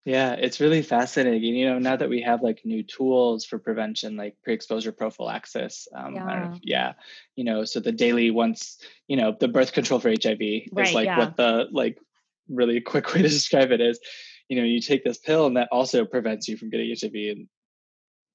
Yeah, 0.09 0.33
it's 0.33 0.59
really 0.59 0.81
fascinating. 0.81 1.55
You 1.55 1.69
know, 1.69 1.77
now 1.77 1.95
that 1.95 2.09
we 2.09 2.23
have 2.23 2.41
like 2.41 2.61
new 2.65 2.81
tools 2.81 3.45
for 3.45 3.59
prevention, 3.59 4.17
like 4.17 4.35
pre-exposure 4.43 4.91
prophylaxis, 4.91 5.87
um, 5.93 6.15
know 6.15 6.49
if- 6.51 6.61
yeah, 6.63 6.93
you 7.35 7.43
know, 7.43 7.63
so 7.63 7.79
the 7.79 7.91
daily 7.91 8.31
once, 8.31 8.79
you 9.07 9.17
know, 9.17 9.35
the 9.39 9.47
birth 9.47 9.71
control 9.71 9.99
for 9.99 10.09
HIV 10.09 10.39
Right, 10.73 10.87
is 10.87 10.95
like 10.95 11.05
yeah. 11.05 11.19
what 11.19 11.37
the 11.37 11.67
like 11.71 11.99
really 12.47 12.81
quick 12.91 13.13
way 13.13 13.21
to 13.21 13.29
describe 13.29 13.69
it 13.71 13.81
is, 13.81 13.99
you 14.47 14.57
know, 14.57 14.63
you 14.63 14.81
take 14.81 15.03
this 15.03 15.19
pill 15.19 15.45
and 15.45 15.57
that 15.57 15.69
also 15.71 16.05
prevents 16.05 16.47
you 16.47 16.57
from 16.57 16.71
getting 16.71 16.95
HIV 16.99 17.13
and 17.13 17.47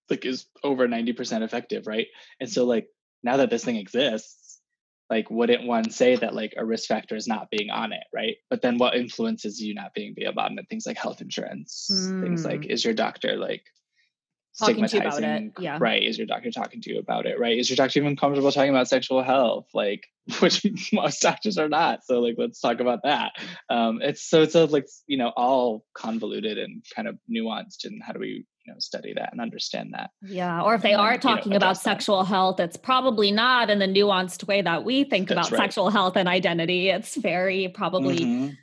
like 0.08 0.24
is 0.24 0.46
over 0.62 0.86
90% 0.86 1.42
effective, 1.42 1.88
right? 1.88 2.06
And 2.38 2.48
so 2.48 2.66
like 2.66 2.86
now 3.24 3.38
that 3.38 3.50
this 3.50 3.64
thing 3.64 3.76
exists, 3.76 4.43
like 5.10 5.30
wouldn't 5.30 5.66
one 5.66 5.90
say 5.90 6.16
that 6.16 6.34
like 6.34 6.54
a 6.56 6.64
risk 6.64 6.88
factor 6.88 7.14
is 7.14 7.28
not 7.28 7.50
being 7.50 7.70
on 7.70 7.92
it 7.92 8.04
right? 8.12 8.36
But 8.50 8.62
then 8.62 8.78
what 8.78 8.94
influences 8.94 9.60
you 9.60 9.74
not 9.74 9.94
being 9.94 10.14
be 10.14 10.26
on 10.26 10.58
it? 10.58 10.66
Things 10.68 10.86
like 10.86 10.98
health 10.98 11.20
insurance 11.20 11.86
things 12.20 12.44
like 12.44 12.66
is 12.66 12.84
your 12.84 12.94
doctor 12.94 13.36
like 13.36 13.64
Hmm. 14.58 14.66
Talking 14.66 14.86
to 14.86 14.96
you 14.96 15.00
about 15.00 15.08
it, 15.08 15.16
stigmatizing 15.16 15.52
yeah. 15.58 15.78
right 15.80 16.02
is 16.02 16.16
your 16.16 16.28
doctor 16.28 16.52
talking 16.52 16.80
to 16.82 16.92
you 16.92 17.00
about 17.00 17.26
it 17.26 17.40
right? 17.40 17.58
Is 17.58 17.68
your 17.68 17.76
doctor 17.76 17.98
even 17.98 18.16
comfortable 18.16 18.52
talking 18.52 18.70
about 18.70 18.88
sexual 18.88 19.22
health? 19.22 19.66
Like 19.74 20.06
which 20.38 20.64
most 20.92 21.20
doctors 21.20 21.58
are 21.58 21.68
not 21.68 22.04
so 22.04 22.20
like 22.20 22.36
let's 22.38 22.60
talk 22.60 22.78
about 22.78 23.02
that. 23.02 23.32
Um 23.68 24.00
it's 24.00 24.22
so 24.22 24.42
it's 24.42 24.54
a, 24.54 24.66
like 24.66 24.86
you 25.08 25.18
know 25.18 25.32
all 25.36 25.84
convoluted 25.94 26.58
and 26.58 26.84
kind 26.94 27.08
of 27.08 27.18
nuanced 27.28 27.84
and 27.84 28.00
how 28.02 28.12
do 28.12 28.20
we 28.20 28.46
you 28.64 28.72
know 28.72 28.78
study 28.78 29.12
that 29.14 29.30
and 29.32 29.40
understand 29.40 29.90
that 29.92 30.10
Yeah, 30.22 30.62
or 30.62 30.74
if 30.74 30.82
they 30.82 30.92
and 30.92 31.00
are 31.00 31.12
you 31.12 31.16
know, 31.18 31.20
talking 31.20 31.52
about 31.54 31.66
address 31.72 31.82
that. 31.82 31.90
sexual 31.90 32.24
health, 32.24 32.60
it's 32.60 32.76
probably 32.76 33.30
not 33.30 33.70
in 33.70 33.78
the 33.78 33.86
nuanced 33.86 34.46
way 34.46 34.62
that 34.62 34.84
we 34.84 35.04
think 35.04 35.28
That's 35.28 35.48
about 35.48 35.52
right. 35.58 35.64
sexual 35.66 35.90
health 35.90 36.16
and 36.16 36.28
identity. 36.28 36.88
It's 36.88 37.16
very 37.16 37.68
probably 37.68 38.24
Mhm. 38.24 38.56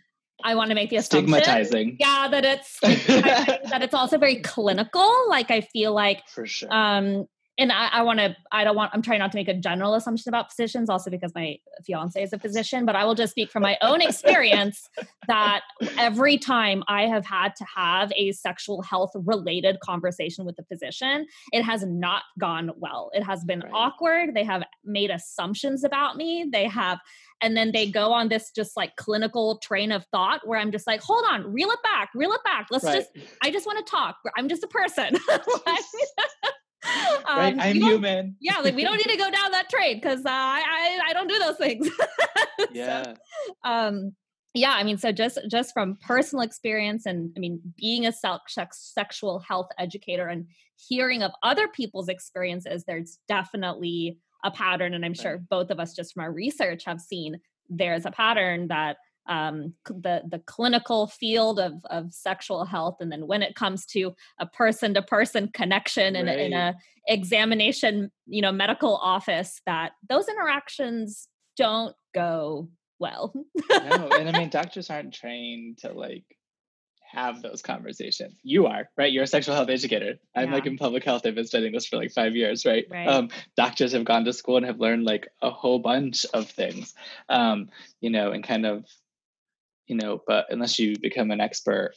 I 0.43 0.55
want 0.55 0.69
to 0.69 0.75
make 0.75 0.89
the 0.89 0.95
assumption, 0.95 1.31
stigmatizing. 1.31 1.97
Yeah, 1.99 2.27
that 2.31 2.43
it's 2.43 2.79
that 2.81 3.81
it's 3.83 3.93
also 3.93 4.17
very 4.17 4.37
clinical. 4.37 5.07
Like 5.29 5.51
I 5.51 5.61
feel 5.61 5.93
like 5.93 6.27
for 6.29 6.47
sure. 6.47 6.73
Um, 6.73 7.27
and 7.57 7.71
I, 7.71 7.87
I 7.87 8.01
want 8.03 8.19
to, 8.19 8.35
I 8.51 8.63
don't 8.63 8.75
want, 8.75 8.91
I'm 8.93 9.01
trying 9.01 9.19
not 9.19 9.31
to 9.33 9.37
make 9.37 9.47
a 9.47 9.53
general 9.53 9.93
assumption 9.93 10.29
about 10.29 10.49
physicians, 10.49 10.89
also 10.89 11.09
because 11.09 11.33
my 11.35 11.57
fiance 11.85 12.21
is 12.21 12.33
a 12.33 12.39
physician, 12.39 12.85
but 12.85 12.95
I 12.95 13.05
will 13.05 13.13
just 13.13 13.31
speak 13.31 13.51
from 13.51 13.63
my 13.63 13.77
own 13.81 14.01
experience 14.01 14.89
that 15.27 15.61
every 15.97 16.37
time 16.37 16.83
I 16.87 17.03
have 17.03 17.25
had 17.25 17.55
to 17.57 17.65
have 17.75 18.11
a 18.15 18.31
sexual 18.31 18.81
health 18.81 19.11
related 19.15 19.79
conversation 19.81 20.45
with 20.45 20.57
a 20.59 20.63
physician, 20.63 21.27
it 21.51 21.63
has 21.63 21.85
not 21.85 22.23
gone 22.39 22.71
well. 22.77 23.11
It 23.13 23.23
has 23.23 23.43
been 23.43 23.59
right. 23.59 23.71
awkward. 23.73 24.33
They 24.33 24.45
have 24.45 24.63
made 24.85 25.11
assumptions 25.11 25.83
about 25.83 26.15
me. 26.15 26.47
They 26.51 26.67
have, 26.67 26.99
and 27.41 27.57
then 27.57 27.71
they 27.73 27.89
go 27.91 28.13
on 28.13 28.29
this 28.29 28.51
just 28.55 28.77
like 28.77 28.95
clinical 28.95 29.57
train 29.57 29.91
of 29.91 30.05
thought 30.05 30.47
where 30.47 30.59
I'm 30.59 30.71
just 30.71 30.87
like, 30.87 31.01
hold 31.01 31.25
on, 31.29 31.51
reel 31.51 31.69
it 31.69 31.79
back, 31.83 32.09
reel 32.15 32.31
it 32.31 32.43
back. 32.43 32.67
Let's 32.71 32.85
right. 32.85 32.95
just, 32.95 33.27
I 33.43 33.51
just 33.51 33.65
want 33.65 33.85
to 33.85 33.91
talk. 33.91 34.17
I'm 34.37 34.47
just 34.47 34.63
a 34.63 34.67
person. 34.67 35.17
um, 37.25 37.37
right? 37.37 37.55
I'm 37.59 37.75
human. 37.75 38.35
Yeah, 38.41 38.57
like 38.59 38.75
we 38.75 38.83
don't 38.83 38.97
need 38.97 39.11
to 39.11 39.17
go 39.17 39.29
down 39.29 39.51
that 39.51 39.69
train 39.69 39.97
because 39.97 40.25
uh, 40.25 40.29
I, 40.29 40.63
I 40.67 41.09
I 41.09 41.13
don't 41.13 41.27
do 41.27 41.39
those 41.39 41.57
things. 41.57 41.89
yeah. 42.71 43.03
So, 43.03 43.15
um. 43.63 44.15
Yeah, 44.53 44.71
I 44.71 44.83
mean, 44.83 44.97
so 44.97 45.13
just 45.13 45.39
just 45.49 45.71
from 45.71 45.97
personal 46.05 46.43
experience, 46.43 47.05
and 47.05 47.31
I 47.37 47.39
mean, 47.39 47.61
being 47.77 48.05
a 48.05 48.11
sexual 48.11 49.39
health 49.39 49.69
educator 49.79 50.27
and 50.27 50.47
hearing 50.75 51.23
of 51.23 51.31
other 51.41 51.69
people's 51.69 52.09
experiences, 52.09 52.83
there's 52.85 53.17
definitely 53.29 54.17
a 54.43 54.51
pattern, 54.51 54.93
and 54.93 55.05
I'm 55.05 55.13
sure 55.13 55.37
both 55.37 55.71
of 55.71 55.79
us, 55.79 55.95
just 55.95 56.13
from 56.13 56.23
our 56.23 56.33
research, 56.33 56.83
have 56.83 56.99
seen 56.99 57.39
there's 57.69 58.05
a 58.05 58.11
pattern 58.11 58.67
that 58.67 58.97
um, 59.31 59.73
the 59.85 60.21
the 60.29 60.39
clinical 60.45 61.07
field 61.07 61.57
of 61.57 61.73
of 61.89 62.13
sexual 62.13 62.65
health, 62.65 62.97
and 62.99 63.09
then 63.11 63.27
when 63.27 63.41
it 63.41 63.55
comes 63.55 63.85
to 63.87 64.13
a 64.39 64.45
person 64.45 64.93
to 64.93 65.01
person 65.01 65.49
connection 65.53 66.17
in, 66.17 66.25
right. 66.25 66.37
a, 66.37 66.45
in 66.45 66.53
a 66.53 66.75
examination, 67.07 68.11
you 68.27 68.41
know, 68.41 68.51
medical 68.51 68.97
office, 68.97 69.61
that 69.65 69.93
those 70.07 70.27
interactions 70.27 71.29
don't 71.55 71.95
go 72.13 72.67
well. 72.99 73.33
no, 73.69 74.09
and 74.09 74.27
I 74.27 74.37
mean, 74.37 74.49
doctors 74.51 74.89
aren't 74.89 75.13
trained 75.13 75.77
to 75.79 75.93
like 75.93 76.25
have 77.09 77.41
those 77.41 77.61
conversations. 77.61 78.33
You 78.43 78.67
are, 78.67 78.89
right? 78.97 79.11
You're 79.11 79.23
a 79.23 79.27
sexual 79.27 79.55
health 79.55 79.69
educator. 79.69 80.15
I'm 80.35 80.49
yeah. 80.49 80.55
like 80.55 80.65
in 80.65 80.77
public 80.77 81.05
health. 81.05 81.25
I've 81.25 81.35
been 81.35 81.47
studying 81.47 81.73
this 81.73 81.85
for 81.85 81.97
like 81.97 82.11
five 82.11 82.35
years, 82.35 82.65
right? 82.65 82.85
right? 82.89 83.07
Um, 83.07 83.29
doctors 83.55 83.93
have 83.93 84.05
gone 84.05 84.25
to 84.25 84.33
school 84.33 84.57
and 84.57 84.65
have 84.65 84.79
learned 84.79 85.05
like 85.05 85.27
a 85.41 85.49
whole 85.49 85.79
bunch 85.79 86.25
of 86.33 86.49
things, 86.49 86.93
um, 87.29 87.69
you 88.01 88.09
know, 88.09 88.31
and 88.31 88.43
kind 88.43 88.65
of 88.65 88.85
you 89.87 89.95
know, 89.95 90.21
but 90.25 90.45
unless 90.49 90.79
you 90.79 90.95
become 90.99 91.31
an 91.31 91.41
expert, 91.41 91.93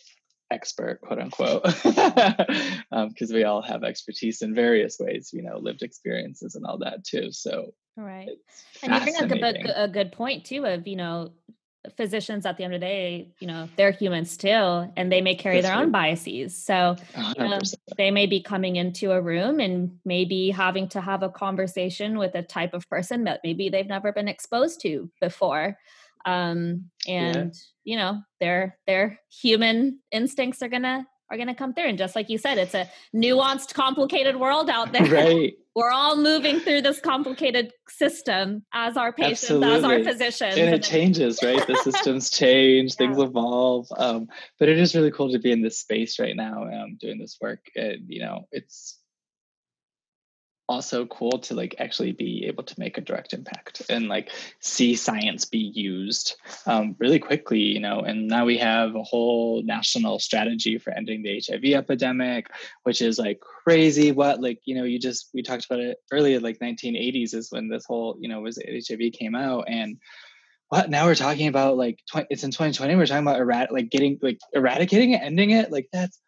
expert, 0.51 1.01
quote 1.01 1.19
unquote, 1.19 1.63
because 1.63 2.83
um, 2.93 3.15
we 3.33 3.45
all 3.45 3.63
have 3.63 3.85
expertise 3.85 4.43
in 4.43 4.55
various 4.55 4.99
ways, 4.99 5.31
you 5.33 5.43
know, 5.43 5.59
lived 5.59 5.83
experiences 5.83 6.55
and 6.55 6.65
all 6.67 6.79
that 6.79 7.05
too. 7.05 7.33
So, 7.33 7.73
right. 7.97 8.31
And 8.83 8.95
you 8.95 9.01
bring 9.01 9.17
up 9.17 9.31
a, 9.31 9.85
a 9.85 9.89
good 9.89 10.13
point 10.13 10.45
too 10.45 10.65
of, 10.67 10.87
you 10.87 10.97
know, 10.97 11.33
physicians 11.97 12.47
at 12.47 12.57
the 12.57 12.65
end 12.65 12.75
of 12.75 12.81
the 12.81 12.87
day, 12.87 13.29
you 13.41 13.47
know, 13.47 13.69
they're 13.77 13.91
humans 13.91 14.37
too, 14.37 14.49
and 14.97 15.13
they 15.13 15.21
may 15.21 15.35
carry 15.35 15.57
That's 15.57 15.69
their 15.69 15.77
true. 15.77 15.85
own 15.85 15.91
biases. 15.91 16.57
So 16.57 16.97
you 17.37 17.49
know, 17.49 17.61
they 17.97 18.11
may 18.11 18.27
be 18.27 18.41
coming 18.41 18.77
into 18.77 19.13
a 19.13 19.21
room 19.21 19.61
and 19.61 19.99
maybe 20.05 20.51
having 20.51 20.89
to 20.89 21.01
have 21.01 21.23
a 21.23 21.29
conversation 21.29 22.19
with 22.19 22.35
a 22.35 22.43
type 22.43 22.75
of 22.75 22.89
person 22.89 23.25
that 23.25 23.41
maybe 23.45 23.69
they've 23.69 23.87
never 23.87 24.13
been 24.13 24.29
exposed 24.29 24.81
to 24.83 25.11
before 25.21 25.77
um, 26.25 26.91
and 27.07 27.55
yeah. 27.55 27.93
you 27.93 27.97
know 27.97 28.21
their 28.41 28.79
their 28.87 29.19
human 29.31 30.01
instincts 30.13 30.63
are 30.63 30.69
gonna 30.69 31.07
are 31.31 31.37
gonna 31.37 31.55
come 31.55 31.75
through 31.75 31.89
and 31.89 31.99
just 31.99 32.15
like 32.15 32.29
you 32.29 32.39
said 32.39 32.59
it's 32.59 32.75
a 32.75 32.89
nuanced 33.15 33.75
complicated 33.75 34.37
world 34.37 34.71
out 34.71 34.93
there 34.93 35.07
right 35.07 35.55
we're 35.75 35.91
all 35.91 36.17
moving 36.17 36.61
through 36.61 36.81
this 36.81 37.01
complicated 37.01 37.73
system 37.89 38.65
as 38.73 38.97
our 38.97 39.13
patients 39.13 39.45
Absolutely. 39.45 39.75
as 39.75 39.85
our 39.85 40.05
physicians 40.05 40.57
and 40.57 40.75
it 40.75 40.83
changes 40.83 41.43
right 41.43 41.67
the 41.67 41.77
systems 41.77 42.31
change 42.31 42.93
yeah. 43.01 43.07
things 43.07 43.19
evolve 43.19 43.87
um, 43.97 44.29
but 44.59 44.69
it 44.69 44.79
is 44.79 44.95
really 44.95 45.11
cool 45.11 45.31
to 45.33 45.39
be 45.39 45.51
in 45.51 45.63
this 45.63 45.79
space 45.79 46.19
right 46.19 46.37
now 46.37 46.65
um, 46.65 46.97
doing 47.01 47.19
this 47.19 47.39
work 47.41 47.61
and 47.75 48.05
you 48.07 48.21
know 48.21 48.47
it's 48.53 48.99
also 50.69 51.05
cool 51.07 51.39
to 51.39 51.55
like 51.55 51.75
actually 51.79 52.13
be 52.13 52.47
able 52.47 52.65
to 52.65 52.75
make 52.79 52.97
a 52.97 53.01
direct 53.03 53.35
impact 53.35 53.83
and 53.91 54.09
like 54.09 54.31
see 54.61 54.95
science 54.95 55.45
be 55.45 55.59
used 55.59 56.37
um, 56.67 56.97
really 56.99 57.19
quickly 57.19 57.61
you 57.61 57.81
know 57.81 58.01
and 58.01 58.29
now 58.29 58.45
we 58.47 58.57
have 58.57 58.95
a 58.95 59.03
whole 59.03 59.63
national 59.63 60.19
strategy 60.19 60.79
for 60.79 60.91
ending 60.93 61.23
the 61.23 61.43
hiv 61.47 61.65
epidemic 61.65 62.51
which 62.85 63.03
is 63.03 63.19
like 63.19 63.41
crazy. 63.65 64.13
What 64.13 64.41
like 64.41 64.61
you 64.65 64.75
know 64.75 64.85
you 64.85 64.99
just 64.99 65.31
we 65.35 65.43
talked 65.43 65.65
about 65.65 65.81
it 65.81 65.99
earlier 66.13 66.41
like 66.41 66.59
1980s 66.61 67.35
is 67.35 67.51
when 67.51 67.69
this 67.69 67.85
whole 67.87 68.17
you 68.21 68.29
know 68.29 68.41
was 68.41 68.59
hiv 68.59 69.01
came 69.13 69.35
out 69.35 69.65
and 69.69 69.99
what 70.69 70.91
now 70.91 71.07
we're 71.07 71.15
talking 71.15 71.49
about 71.49 71.77
like 71.77 72.01
20, 72.11 72.27
it's 72.31 72.45
in 72.45 72.51
2020 72.51 72.95
we're 72.97 73.07
talking 73.07 73.27
about 73.27 73.41
erat- 73.41 73.73
like 73.73 73.91
getting 73.91 74.19
like 74.23 74.39
eradicating 74.53 75.13
it 75.13 75.23
ending 75.23 75.51
it? 75.51 75.71
Like 75.71 75.89
that's 75.93 76.19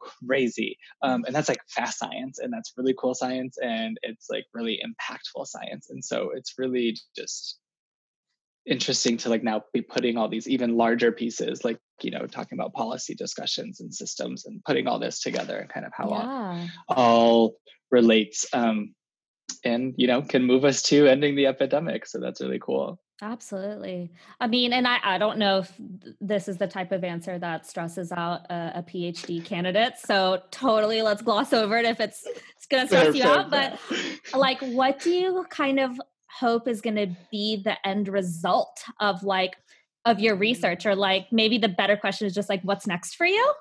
crazy. 0.00 0.78
Um, 1.02 1.24
and 1.26 1.34
that's 1.34 1.48
like 1.48 1.60
fast 1.68 1.98
science, 1.98 2.38
and 2.38 2.52
that's 2.52 2.72
really 2.76 2.94
cool 2.98 3.14
science, 3.14 3.56
and 3.62 3.98
it's 4.02 4.28
like 4.30 4.46
really 4.52 4.80
impactful 4.84 5.46
science. 5.46 5.90
And 5.90 6.04
so 6.04 6.30
it's 6.34 6.54
really 6.58 6.96
just 7.16 7.58
interesting 8.66 9.16
to 9.16 9.28
like 9.30 9.42
now 9.42 9.64
be 9.72 9.80
putting 9.80 10.16
all 10.16 10.28
these 10.28 10.48
even 10.48 10.76
larger 10.76 11.12
pieces, 11.12 11.64
like 11.64 11.78
you 12.02 12.10
know, 12.10 12.26
talking 12.26 12.58
about 12.58 12.72
policy 12.72 13.14
discussions 13.14 13.80
and 13.80 13.94
systems, 13.94 14.46
and 14.46 14.62
putting 14.64 14.86
all 14.86 14.98
this 14.98 15.20
together, 15.20 15.58
and 15.58 15.70
kind 15.70 15.86
of 15.86 15.92
how 15.94 16.10
yeah. 16.10 16.66
all, 16.88 16.96
all 16.96 17.56
relates. 17.90 18.46
Um, 18.52 18.94
and 19.64 19.94
you 19.96 20.06
know 20.06 20.22
can 20.22 20.44
move 20.44 20.64
us 20.64 20.82
to 20.82 21.06
ending 21.06 21.34
the 21.34 21.46
epidemic 21.46 22.06
so 22.06 22.18
that's 22.18 22.40
really 22.40 22.58
cool 22.58 23.00
Absolutely. 23.22 24.10
I 24.40 24.46
mean, 24.46 24.72
and 24.72 24.88
I, 24.88 24.98
I 25.02 25.18
don't 25.18 25.38
know 25.38 25.58
if 25.58 25.72
this 26.20 26.48
is 26.48 26.56
the 26.56 26.66
type 26.66 26.90
of 26.90 27.04
answer 27.04 27.38
that 27.38 27.66
stresses 27.66 28.12
out 28.12 28.46
a, 28.50 28.72
a 28.76 28.82
PhD 28.82 29.44
candidate. 29.44 29.94
So 29.98 30.42
totally 30.50 31.02
let's 31.02 31.20
gloss 31.20 31.52
over 31.52 31.76
it 31.76 31.84
if 31.84 32.00
it's 32.00 32.26
it's 32.56 32.66
gonna 32.66 32.86
stress 32.86 33.14
you 33.14 33.24
out. 33.24 33.50
But 33.50 33.78
like 34.34 34.60
what 34.60 35.00
do 35.00 35.10
you 35.10 35.44
kind 35.50 35.78
of 35.78 36.00
hope 36.30 36.66
is 36.66 36.80
gonna 36.80 37.14
be 37.30 37.60
the 37.62 37.76
end 37.86 38.08
result 38.08 38.82
of 39.00 39.22
like 39.22 39.56
of 40.06 40.18
your 40.18 40.36
research? 40.36 40.86
Or 40.86 40.94
like 40.94 41.26
maybe 41.30 41.58
the 41.58 41.68
better 41.68 41.98
question 41.98 42.26
is 42.26 42.34
just 42.34 42.48
like 42.48 42.62
what's 42.62 42.86
next 42.86 43.16
for 43.16 43.26
you? 43.26 43.52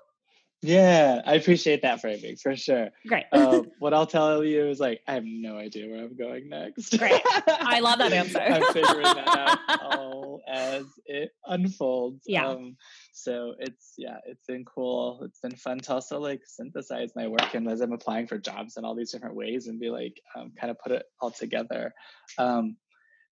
Yeah, 0.62 1.22
I 1.25 1.36
appreciate 1.36 1.84
that 1.84 2.01
framing 2.01 2.36
for 2.36 2.54
sure. 2.56 2.89
Great. 3.08 3.25
uh, 3.32 3.62
what 3.80 3.94
I'll 3.94 4.06
tell 4.06 4.44
you 4.44 4.68
is 4.68 4.80
like 4.80 5.00
I 5.08 5.13
have 5.13 5.24
no 5.25 5.58
idea 5.58 5.89
where 5.89 6.04
I'm 6.04 6.18
going 6.18 6.50
next. 6.50 6.98
Great. 6.98 7.22
I 7.48 7.80
love 7.80 8.00
that 8.00 8.12
answer. 8.13 8.42
I'm 8.42 8.74
figuring 8.74 9.04
that 9.04 9.60
out 9.70 9.82
all 9.98 10.42
as 10.51 10.86
it 11.06 11.32
unfolds. 11.46 12.24
Yeah. 12.28 12.48
Um, 12.48 12.75
so 13.13 13.56
it's 13.58 13.94
yeah, 13.98 14.18
it's 14.25 14.46
been 14.48 14.66
cool. 14.66 15.22
It's 15.24 15.39
been 15.39 15.56
fun 15.56 15.80
to 15.80 15.94
also 15.94 16.20
like 16.20 16.42
synthesize 16.46 17.12
my 17.16 17.28
work 17.28 17.54
and 17.54 17.70
as 17.70 17.80
I'm 17.80 17.94
applying 17.94 18.28
for 18.28 18.38
jobs 18.38 18.75
in 18.75 18.84
all 18.84 18.96
these 18.96 19.12
different 19.12 19.36
ways 19.36 19.68
and 19.68 19.80
be 19.80 19.89
like 19.89 20.20
um, 20.36 20.51
kind 20.60 20.72
of 20.72 20.80
put 20.80 20.92
it 20.92 21.04
all 21.22 21.32
together. 21.32 21.94
Um, 22.38 22.75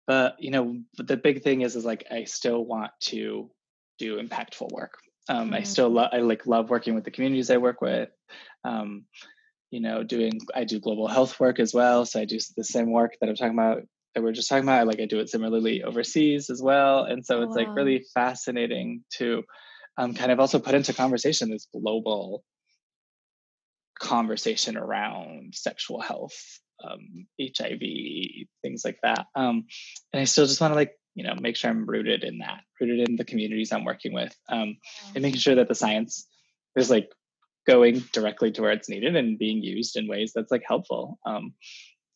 but 0.07 0.35
you 0.39 0.51
know, 0.51 0.81
the 0.97 1.15
big 1.15 1.41
thing 1.41 1.61
is 1.61 1.77
is 1.77 1.85
like 1.85 2.05
I 2.11 2.25
still 2.25 2.65
want 2.65 2.91
to 3.03 3.49
do 3.97 4.21
impactful 4.21 4.71
work 4.73 4.95
um, 5.29 5.45
mm-hmm. 5.47 5.55
I 5.55 5.63
still 5.63 5.89
love 5.89 6.09
I 6.13 6.17
like 6.17 6.45
love 6.45 6.69
working 6.69 6.95
with 6.95 7.03
the 7.03 7.11
communities 7.11 7.49
I 7.49 7.57
work 7.57 7.81
with. 7.81 8.09
Um, 8.63 9.05
you 9.71 9.79
know, 9.79 10.03
doing 10.03 10.39
I 10.53 10.65
do 10.65 10.79
global 10.79 11.07
health 11.07 11.39
work 11.39 11.59
as 11.59 11.73
well. 11.73 12.05
So 12.05 12.19
I 12.19 12.25
do 12.25 12.37
the 12.55 12.63
same 12.63 12.91
work 12.91 13.13
that 13.19 13.29
I'm 13.29 13.35
talking 13.35 13.53
about 13.53 13.81
that 14.13 14.21
we 14.21 14.29
are 14.29 14.33
just 14.33 14.49
talking 14.49 14.63
about. 14.63 14.81
I, 14.81 14.83
like 14.83 14.99
I 14.99 15.05
do 15.05 15.19
it 15.19 15.29
similarly 15.29 15.83
overseas 15.83 16.49
as 16.49 16.61
well. 16.61 17.05
And 17.05 17.25
so 17.25 17.39
oh, 17.39 17.43
it's 17.43 17.55
wow. 17.55 17.63
like 17.63 17.75
really 17.75 18.05
fascinating 18.13 19.03
to 19.17 19.43
um, 19.97 20.13
kind 20.13 20.31
of 20.31 20.39
also 20.39 20.59
put 20.59 20.75
into 20.75 20.93
conversation 20.93 21.49
this 21.49 21.67
global 21.73 22.43
conversation 23.99 24.77
around 24.77 25.55
sexual 25.55 26.01
health, 26.01 26.59
um, 26.83 27.27
HIV, 27.41 27.79
things 28.61 28.83
like 28.83 28.97
that. 29.03 29.27
Um, 29.35 29.65
and 30.11 30.21
I 30.21 30.25
still 30.25 30.45
just 30.45 30.61
want 30.61 30.71
to 30.71 30.75
like 30.75 30.93
you 31.15 31.23
know 31.23 31.35
make 31.39 31.55
sure 31.55 31.69
i'm 31.69 31.85
rooted 31.85 32.23
in 32.23 32.39
that 32.39 32.61
rooted 32.79 33.07
in 33.07 33.15
the 33.15 33.25
communities 33.25 33.71
i'm 33.71 33.85
working 33.85 34.13
with 34.13 34.35
um, 34.49 34.77
and 35.15 35.21
making 35.21 35.39
sure 35.39 35.55
that 35.55 35.67
the 35.67 35.75
science 35.75 36.27
is 36.75 36.89
like 36.89 37.09
going 37.65 38.03
directly 38.11 38.51
to 38.51 38.61
where 38.61 38.71
it's 38.71 38.89
needed 38.89 39.15
and 39.15 39.39
being 39.39 39.63
used 39.63 39.95
in 39.95 40.07
ways 40.07 40.33
that's 40.33 40.51
like 40.51 40.63
helpful. 40.67 41.19
Um, 41.25 41.53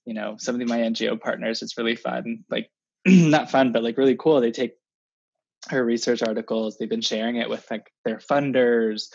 you 0.05 0.13
know 0.13 0.35
some 0.39 0.59
of 0.59 0.67
my 0.69 0.79
ngo 0.79 1.19
partners 1.19 1.61
it's 1.61 1.77
really 1.77 1.95
fun 1.95 2.45
like 2.49 2.69
not 3.05 3.51
fun 3.51 3.71
but 3.71 3.83
like 3.83 3.97
really 3.97 4.15
cool. 4.15 4.39
They 4.39 4.51
take 4.51 4.75
her 5.69 5.83
research 5.83 6.23
articles 6.23 6.77
they've 6.77 6.89
been 6.89 7.01
sharing 7.01 7.35
it 7.35 7.49
with 7.49 7.65
like 7.69 7.91
their 8.05 8.17
funders 8.17 9.07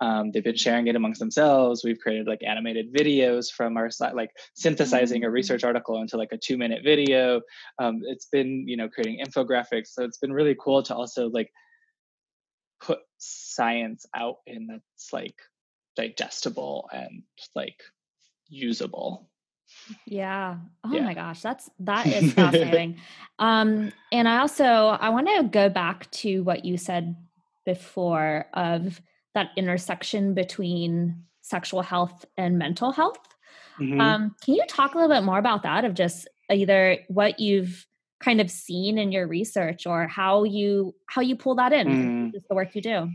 um, 0.00 0.32
they've 0.32 0.44
been 0.44 0.56
sharing 0.56 0.86
it 0.86 0.96
amongst 0.96 1.20
themselves. 1.20 1.82
We've 1.84 1.98
created 1.98 2.26
like 2.26 2.42
animated 2.42 2.92
videos 2.92 3.50
from 3.50 3.76
our 3.76 3.90
site 3.90 4.14
like 4.14 4.30
synthesizing 4.54 5.24
a 5.24 5.30
research 5.30 5.62
mm. 5.62 5.66
article 5.66 6.00
into 6.00 6.16
like 6.16 6.32
a 6.32 6.38
two 6.38 6.58
minute 6.58 6.82
video. 6.84 7.40
Um, 7.78 8.00
it's 8.04 8.26
been 8.26 8.66
you 8.66 8.76
know 8.76 8.88
creating 8.88 9.24
infographics 9.24 9.88
so 9.88 10.04
it's 10.04 10.18
been 10.18 10.32
really 10.32 10.56
cool 10.58 10.82
to 10.84 10.94
also 10.94 11.28
like 11.28 11.50
put 12.80 12.98
science 13.18 14.04
out 14.14 14.36
in 14.46 14.66
that's 14.66 15.12
like 15.12 15.36
digestible 15.96 16.88
and 16.92 17.22
like 17.54 17.80
usable. 18.48 19.30
Yeah. 20.06 20.56
Oh 20.84 20.92
yeah. 20.92 21.02
my 21.02 21.14
gosh 21.14 21.40
that's 21.40 21.70
that 21.80 22.06
is 22.06 22.32
fascinating. 22.34 22.98
Um 23.38 23.92
and 24.12 24.28
i 24.28 24.38
also 24.38 24.64
i 24.64 25.08
want 25.08 25.28
to 25.28 25.48
go 25.50 25.68
back 25.68 26.10
to 26.10 26.42
what 26.42 26.64
you 26.64 26.76
said 26.76 27.16
before 27.64 28.46
of 28.52 29.00
that 29.34 29.50
intersection 29.56 30.34
between 30.34 31.24
sexual 31.42 31.82
health 31.82 32.24
and 32.36 32.58
mental 32.58 32.92
health 32.92 33.18
mm-hmm. 33.78 34.00
um 34.00 34.34
can 34.44 34.54
you 34.54 34.64
talk 34.68 34.94
a 34.94 34.98
little 34.98 35.14
bit 35.14 35.24
more 35.24 35.38
about 35.38 35.62
that 35.62 35.84
of 35.84 35.94
just 35.94 36.28
either 36.50 36.98
what 37.08 37.40
you've 37.40 37.86
kind 38.20 38.40
of 38.40 38.50
seen 38.50 38.98
in 38.98 39.12
your 39.12 39.26
research 39.26 39.86
or 39.86 40.06
how 40.06 40.44
you 40.44 40.94
how 41.06 41.20
you 41.20 41.36
pull 41.36 41.56
that 41.56 41.72
in 41.72 41.86
mm. 41.86 42.32
the 42.48 42.54
work 42.54 42.74
you 42.74 42.80
do 42.80 43.10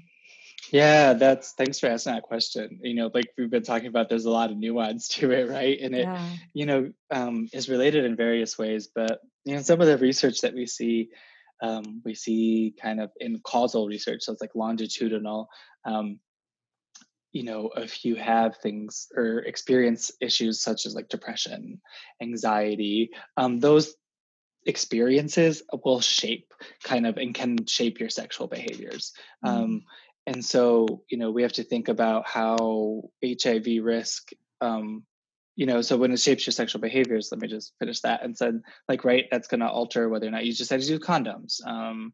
yeah 0.71 1.13
that's 1.13 1.53
thanks 1.53 1.79
for 1.79 1.87
asking 1.87 2.13
that 2.13 2.23
question 2.23 2.79
you 2.83 2.93
know 2.93 3.09
like 3.13 3.27
we've 3.37 3.49
been 3.49 3.63
talking 3.63 3.87
about 3.87 4.07
there's 4.07 4.25
a 4.25 4.29
lot 4.29 4.51
of 4.51 4.57
nuance 4.57 5.07
to 5.15 5.31
it 5.31 5.49
right 5.49 5.79
and 5.81 5.95
it 5.95 6.03
yeah. 6.03 6.29
you 6.53 6.65
know 6.65 6.91
um, 7.11 7.47
is 7.53 7.69
related 7.69 8.05
in 8.05 8.15
various 8.15 8.57
ways 8.57 8.87
but 8.93 9.19
you 9.45 9.55
know 9.55 9.61
some 9.61 9.81
of 9.81 9.87
the 9.87 9.97
research 9.97 10.41
that 10.41 10.53
we 10.53 10.65
see 10.65 11.09
um, 11.61 12.01
we 12.05 12.15
see 12.15 12.73
kind 12.81 13.01
of 13.01 13.11
in 13.19 13.39
causal 13.43 13.87
research 13.87 14.23
so 14.23 14.31
it's 14.31 14.41
like 14.41 14.55
longitudinal 14.55 15.49
um, 15.85 16.19
you 17.31 17.43
know 17.43 17.69
if 17.77 18.05
you 18.05 18.15
have 18.15 18.57
things 18.57 19.07
or 19.15 19.39
experience 19.39 20.11
issues 20.19 20.61
such 20.61 20.85
as 20.85 20.95
like 20.95 21.09
depression 21.09 21.81
anxiety 22.21 23.11
um, 23.37 23.59
those 23.59 23.95
experiences 24.65 25.63
will 25.83 26.01
shape 26.01 26.53
kind 26.83 27.07
of 27.07 27.17
and 27.17 27.33
can 27.33 27.65
shape 27.65 27.99
your 27.99 28.09
sexual 28.09 28.47
behaviors 28.47 29.13
mm-hmm. 29.45 29.55
um, 29.55 29.83
and 30.27 30.43
so 30.43 31.03
you 31.09 31.17
know 31.17 31.31
we 31.31 31.43
have 31.43 31.53
to 31.53 31.63
think 31.63 31.87
about 31.87 32.27
how 32.27 33.03
hiv 33.23 33.65
risk 33.81 34.29
um, 34.61 35.03
you 35.59 35.65
know 35.65 35.81
so 35.81 35.97
when 35.97 36.13
it 36.13 36.19
shapes 36.19 36.47
your 36.47 36.53
sexual 36.53 36.79
behaviors 36.79 37.27
let 37.31 37.41
me 37.41 37.47
just 37.47 37.73
finish 37.79 37.99
that 37.99 38.23
and 38.23 38.37
said 38.37 38.61
like 38.87 39.03
right 39.03 39.25
that's 39.29 39.49
going 39.49 39.59
to 39.59 39.67
alter 39.67 40.07
whether 40.07 40.25
or 40.25 40.31
not 40.31 40.45
you 40.45 40.55
decide 40.55 40.79
to 40.79 40.87
use 40.87 40.99
condoms 40.99 41.55
um, 41.67 42.13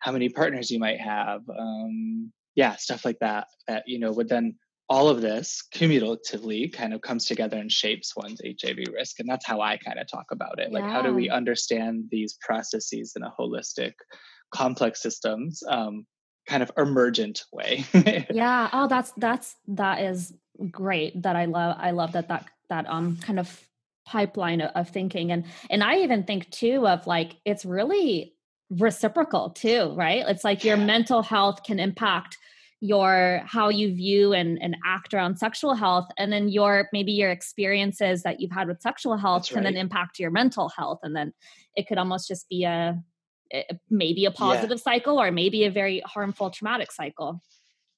how 0.00 0.12
many 0.12 0.28
partners 0.28 0.70
you 0.70 0.78
might 0.78 1.00
have 1.00 1.40
um, 1.58 2.30
yeah 2.54 2.76
stuff 2.76 3.02
like 3.02 3.18
that 3.20 3.46
that 3.66 3.84
you 3.86 3.98
know 3.98 4.12
would 4.12 4.28
then 4.28 4.54
all 4.90 5.08
of 5.08 5.22
this 5.22 5.62
cumulatively 5.72 6.68
kind 6.68 6.92
of 6.92 7.00
comes 7.00 7.24
together 7.24 7.56
and 7.56 7.72
shapes 7.72 8.12
one's 8.14 8.42
hiv 8.62 8.76
risk 8.92 9.20
and 9.20 9.28
that's 9.28 9.46
how 9.46 9.62
i 9.62 9.78
kind 9.78 9.98
of 9.98 10.06
talk 10.06 10.26
about 10.30 10.58
it 10.58 10.68
yeah. 10.70 10.78
like 10.78 10.90
how 10.90 11.00
do 11.00 11.14
we 11.14 11.30
understand 11.30 12.04
these 12.10 12.36
processes 12.42 13.14
in 13.16 13.22
a 13.22 13.32
holistic 13.40 13.94
complex 14.52 15.00
systems 15.00 15.62
um, 15.66 16.04
kind 16.46 16.62
of 16.62 16.70
emergent 16.76 17.42
way 17.54 17.86
yeah 18.30 18.68
oh 18.74 18.86
that's 18.86 19.14
that's 19.16 19.56
that 19.66 20.02
is 20.02 20.34
great 20.70 21.22
that 21.22 21.36
i 21.36 21.44
love 21.44 21.76
i 21.78 21.90
love 21.90 22.12
that 22.12 22.28
that 22.28 22.46
that 22.68 22.88
um 22.88 23.16
kind 23.18 23.38
of 23.38 23.66
pipeline 24.06 24.60
of, 24.60 24.70
of 24.74 24.88
thinking 24.88 25.32
and 25.32 25.44
and 25.70 25.82
i 25.82 25.98
even 25.98 26.24
think 26.24 26.50
too 26.50 26.86
of 26.86 27.06
like 27.06 27.36
it's 27.44 27.64
really 27.64 28.34
reciprocal 28.70 29.50
too 29.50 29.92
right? 29.96 30.24
It's 30.26 30.44
like 30.44 30.64
your 30.64 30.76
mental 30.76 31.22
health 31.22 31.62
can 31.62 31.78
impact 31.78 32.38
your 32.80 33.40
how 33.46 33.70
you 33.70 33.94
view 33.94 34.34
and, 34.34 34.60
and 34.60 34.76
act 34.84 35.14
around 35.14 35.38
sexual 35.38 35.74
health 35.74 36.06
and 36.18 36.32
then 36.32 36.48
your 36.48 36.88
maybe 36.92 37.12
your 37.12 37.30
experiences 37.30 38.22
that 38.24 38.40
you've 38.40 38.50
had 38.50 38.68
with 38.68 38.82
sexual 38.82 39.16
health 39.16 39.48
can 39.48 39.62
then 39.62 39.76
impact 39.76 40.18
your 40.18 40.30
mental 40.30 40.68
health 40.68 40.98
and 41.02 41.16
then 41.16 41.32
it 41.76 41.86
could 41.86 41.96
almost 41.96 42.28
just 42.28 42.46
be 42.48 42.64
a, 42.64 42.98
a 43.54 43.64
maybe 43.88 44.26
a 44.26 44.30
positive 44.30 44.78
yeah. 44.84 44.92
cycle 44.92 45.18
or 45.18 45.30
maybe 45.30 45.64
a 45.64 45.70
very 45.70 46.02
harmful 46.04 46.50
traumatic 46.50 46.92
cycle 46.92 47.40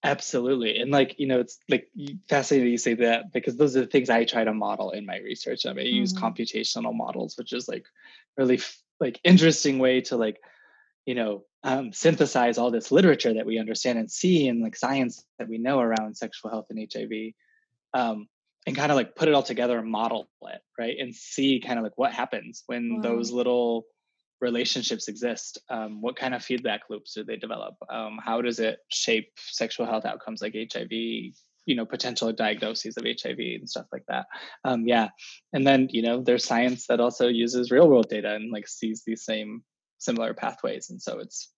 absolutely 0.02 0.78
and 0.78 0.90
like 0.90 1.14
you 1.18 1.26
know 1.26 1.40
it's 1.40 1.58
like 1.68 1.88
fascinating 2.28 2.66
that 2.66 2.70
you 2.70 2.78
say 2.78 2.94
that 2.94 3.32
because 3.32 3.56
those 3.56 3.76
are 3.76 3.80
the 3.80 3.86
things 3.86 4.10
i 4.10 4.24
try 4.24 4.44
to 4.44 4.52
model 4.52 4.90
in 4.90 5.06
my 5.06 5.18
research 5.18 5.66
i 5.66 5.72
mean 5.72 5.86
i 5.86 5.88
mm-hmm. 5.88 5.96
use 5.96 6.12
computational 6.12 6.94
models 6.94 7.36
which 7.36 7.52
is 7.52 7.66
like 7.66 7.86
really 8.36 8.60
like 9.00 9.18
interesting 9.24 9.78
way 9.78 10.00
to 10.00 10.16
like 10.16 10.38
you 11.06 11.14
know 11.14 11.44
um, 11.62 11.92
synthesize 11.92 12.58
all 12.58 12.70
this 12.70 12.92
literature 12.92 13.34
that 13.34 13.46
we 13.46 13.58
understand 13.58 13.98
and 13.98 14.10
see 14.10 14.46
and 14.46 14.62
like 14.62 14.76
science 14.76 15.24
that 15.38 15.48
we 15.48 15.58
know 15.58 15.80
around 15.80 16.16
sexual 16.16 16.50
health 16.50 16.66
and 16.70 16.78
hiv 16.92 17.10
um, 17.94 18.28
and 18.66 18.76
kind 18.76 18.92
of 18.92 18.96
like 18.96 19.16
put 19.16 19.26
it 19.26 19.34
all 19.34 19.42
together 19.42 19.78
and 19.78 19.90
model 19.90 20.28
it 20.42 20.60
right 20.78 20.96
and 21.00 21.14
see 21.14 21.60
kind 21.60 21.78
of 21.78 21.82
like 21.82 21.96
what 21.96 22.12
happens 22.12 22.62
when 22.66 22.96
wow. 22.96 23.02
those 23.02 23.32
little 23.32 23.86
relationships 24.40 25.08
exist 25.08 25.58
um, 25.70 26.00
what 26.02 26.16
kind 26.16 26.34
of 26.34 26.44
feedback 26.44 26.82
loops 26.90 27.14
do 27.14 27.24
they 27.24 27.36
develop? 27.36 27.74
Um, 27.90 28.18
how 28.22 28.42
does 28.42 28.60
it 28.60 28.78
shape 28.88 29.30
sexual 29.36 29.86
health 29.86 30.04
outcomes 30.04 30.42
like 30.42 30.54
hiv 30.72 30.92
you 30.92 31.74
know 31.74 31.86
potential 31.86 32.32
diagnoses 32.32 32.96
of 32.96 33.04
hiv 33.04 33.38
and 33.38 33.68
stuff 33.68 33.86
like 33.92 34.04
that? 34.08 34.26
Um, 34.64 34.86
yeah 34.86 35.08
and 35.52 35.66
then 35.66 35.88
you 35.90 36.02
know 36.02 36.22
there's 36.22 36.44
science 36.44 36.86
that 36.88 37.00
also 37.00 37.28
uses 37.28 37.70
real 37.70 37.88
world 37.88 38.08
data 38.08 38.34
and 38.34 38.52
like 38.52 38.68
sees 38.68 39.02
these 39.06 39.24
same 39.24 39.62
similar 39.98 40.34
pathways 40.34 40.90
and 40.90 41.00
so 41.00 41.18
it's 41.18 41.50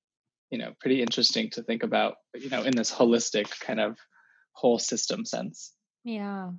you 0.50 0.58
know 0.58 0.72
pretty 0.80 1.02
interesting 1.02 1.50
to 1.50 1.62
think 1.62 1.82
about 1.82 2.14
you 2.36 2.48
know 2.48 2.62
in 2.62 2.74
this 2.74 2.92
holistic 2.92 3.58
kind 3.60 3.80
of 3.80 3.98
whole 4.52 4.78
system 4.78 5.24
sense. 5.24 5.72
Yeah. 6.04 6.50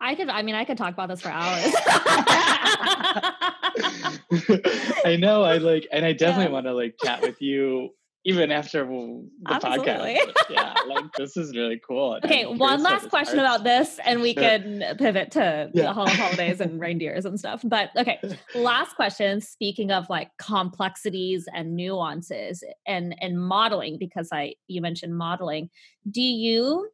I 0.00 0.14
could 0.14 0.28
i 0.28 0.42
mean 0.42 0.54
i 0.54 0.64
could 0.64 0.76
talk 0.76 0.92
about 0.92 1.08
this 1.08 1.22
for 1.22 1.30
hours 1.30 1.64
i 5.04 5.16
know 5.16 5.42
i 5.42 5.58
like 5.58 5.86
and 5.92 6.04
i 6.04 6.12
definitely 6.12 6.44
yeah. 6.46 6.50
want 6.50 6.66
to 6.66 6.72
like 6.72 6.94
chat 7.02 7.22
with 7.22 7.40
you 7.40 7.90
even 8.28 8.50
after 8.52 8.84
the 8.84 9.26
Absolutely. 9.46 10.20
podcast. 10.20 10.34
yeah, 10.50 10.74
like 10.86 11.06
this 11.16 11.36
is 11.38 11.56
really 11.56 11.80
cool. 11.86 12.18
Okay, 12.22 12.44
one 12.44 12.82
last 12.82 13.08
question 13.08 13.38
about 13.38 13.64
this, 13.64 13.98
and 14.04 14.20
we 14.20 14.34
can 14.34 14.84
pivot 14.98 15.30
to 15.32 15.70
yeah. 15.72 15.84
the 15.84 15.92
holidays 15.92 16.60
and 16.60 16.78
reindeers 16.80 17.24
and 17.24 17.38
stuff. 17.38 17.62
But 17.64 17.88
okay, 17.96 18.20
last 18.54 18.96
question. 18.96 19.40
Speaking 19.40 19.90
of 19.90 20.10
like 20.10 20.30
complexities 20.36 21.48
and 21.54 21.74
nuances 21.74 22.62
and 22.86 23.16
and 23.20 23.40
modeling, 23.40 23.96
because 23.98 24.28
I 24.30 24.54
you 24.66 24.82
mentioned 24.82 25.16
modeling, 25.16 25.70
do 26.10 26.20
you 26.20 26.90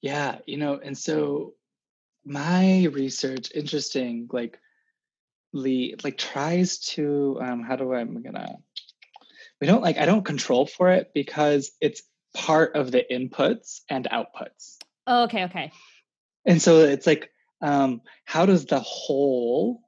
yeah, 0.00 0.38
you 0.46 0.56
know, 0.56 0.80
and 0.82 0.96
so 0.96 1.52
my 2.24 2.86
research, 2.86 3.50
interesting, 3.54 4.28
like, 4.32 4.58
like 5.52 6.18
tries 6.18 6.78
to 6.78 7.38
um, 7.40 7.62
how 7.62 7.76
do 7.76 7.92
I, 7.92 8.00
I'm 8.00 8.22
gonna 8.22 8.56
we 9.60 9.66
don't 9.66 9.82
like 9.82 9.98
i 9.98 10.06
don't 10.06 10.24
control 10.24 10.66
for 10.66 10.90
it 10.90 11.10
because 11.14 11.70
it's 11.80 12.02
part 12.36 12.76
of 12.76 12.92
the 12.92 13.04
inputs 13.10 13.80
and 13.88 14.06
outputs. 14.12 14.76
Oh, 15.06 15.24
okay 15.24 15.44
okay. 15.44 15.72
And 16.44 16.60
so 16.60 16.80
it's 16.80 17.06
like 17.06 17.30
um 17.62 18.02
how 18.24 18.46
does 18.46 18.66
the 18.66 18.80
whole 18.80 19.80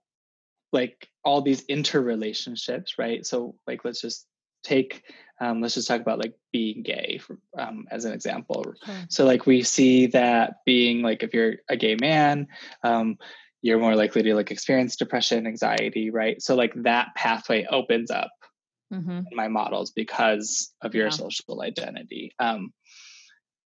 like 0.72 1.08
all 1.24 1.42
these 1.42 1.64
interrelationships 1.66 2.92
right? 2.98 3.24
So 3.24 3.54
like 3.66 3.84
let's 3.84 4.00
just 4.00 4.26
take 4.64 5.04
um, 5.40 5.60
let's 5.60 5.74
just 5.74 5.86
talk 5.86 6.00
about 6.00 6.18
like 6.18 6.34
being 6.50 6.82
gay 6.82 7.20
for, 7.24 7.38
um, 7.56 7.86
as 7.92 8.04
an 8.04 8.12
example. 8.12 8.74
Sure. 8.84 8.94
so 9.08 9.24
like 9.24 9.46
we 9.46 9.62
see 9.62 10.06
that 10.08 10.64
being 10.66 11.02
like 11.02 11.22
if 11.22 11.32
you're 11.32 11.56
a 11.68 11.76
gay 11.76 11.96
man 12.00 12.48
um, 12.82 13.18
you're 13.62 13.78
more 13.78 13.94
likely 13.94 14.22
to 14.22 14.34
like 14.34 14.50
experience 14.50 14.96
depression 14.96 15.46
anxiety 15.46 16.10
right? 16.10 16.40
So 16.40 16.54
like 16.54 16.72
that 16.82 17.08
pathway 17.14 17.66
opens 17.70 18.10
up 18.10 18.30
mm-hmm. 18.92 19.10
in 19.10 19.36
my 19.36 19.48
models 19.48 19.90
because 19.90 20.72
of 20.82 20.94
your 20.94 21.06
yeah. 21.06 21.12
social 21.12 21.62
identity. 21.62 22.32
Um, 22.38 22.72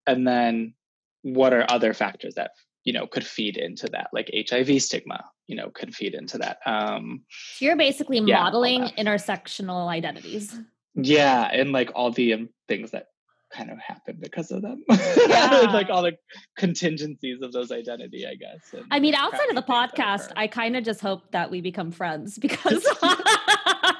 and 0.06 0.26
then 0.26 0.74
what 1.22 1.52
are 1.52 1.64
other 1.70 1.94
factors 1.94 2.34
that 2.34 2.52
you 2.84 2.92
know 2.92 3.06
could 3.06 3.26
feed 3.26 3.56
into 3.56 3.86
that 3.88 4.08
like 4.12 4.30
hiv 4.48 4.82
stigma 4.82 5.24
you 5.46 5.56
know 5.56 5.70
could 5.70 5.94
feed 5.94 6.14
into 6.14 6.38
that 6.38 6.58
um 6.66 7.22
so 7.54 7.64
you're 7.64 7.76
basically 7.76 8.18
yeah, 8.18 8.42
modeling 8.42 8.82
intersectional 8.98 9.88
identities 9.88 10.58
yeah 10.94 11.48
and 11.52 11.72
like 11.72 11.90
all 11.94 12.10
the 12.10 12.34
um, 12.34 12.48
things 12.68 12.90
that 12.90 13.06
kind 13.52 13.70
of 13.70 13.78
happen 13.78 14.16
because 14.18 14.50
of 14.50 14.62
them 14.62 14.82
yeah. 15.28 15.68
like 15.72 15.90
all 15.90 16.02
the 16.02 16.16
contingencies 16.56 17.42
of 17.42 17.52
those 17.52 17.70
identity 17.70 18.26
i 18.26 18.34
guess 18.34 18.74
i 18.90 18.98
mean 18.98 19.14
outside 19.14 19.48
of 19.50 19.54
the 19.54 19.62
podcast 19.62 20.32
i 20.36 20.46
kind 20.46 20.74
of 20.74 20.82
just 20.82 21.00
hope 21.00 21.30
that 21.32 21.50
we 21.50 21.60
become 21.60 21.90
friends 21.90 22.38
because 22.40 22.84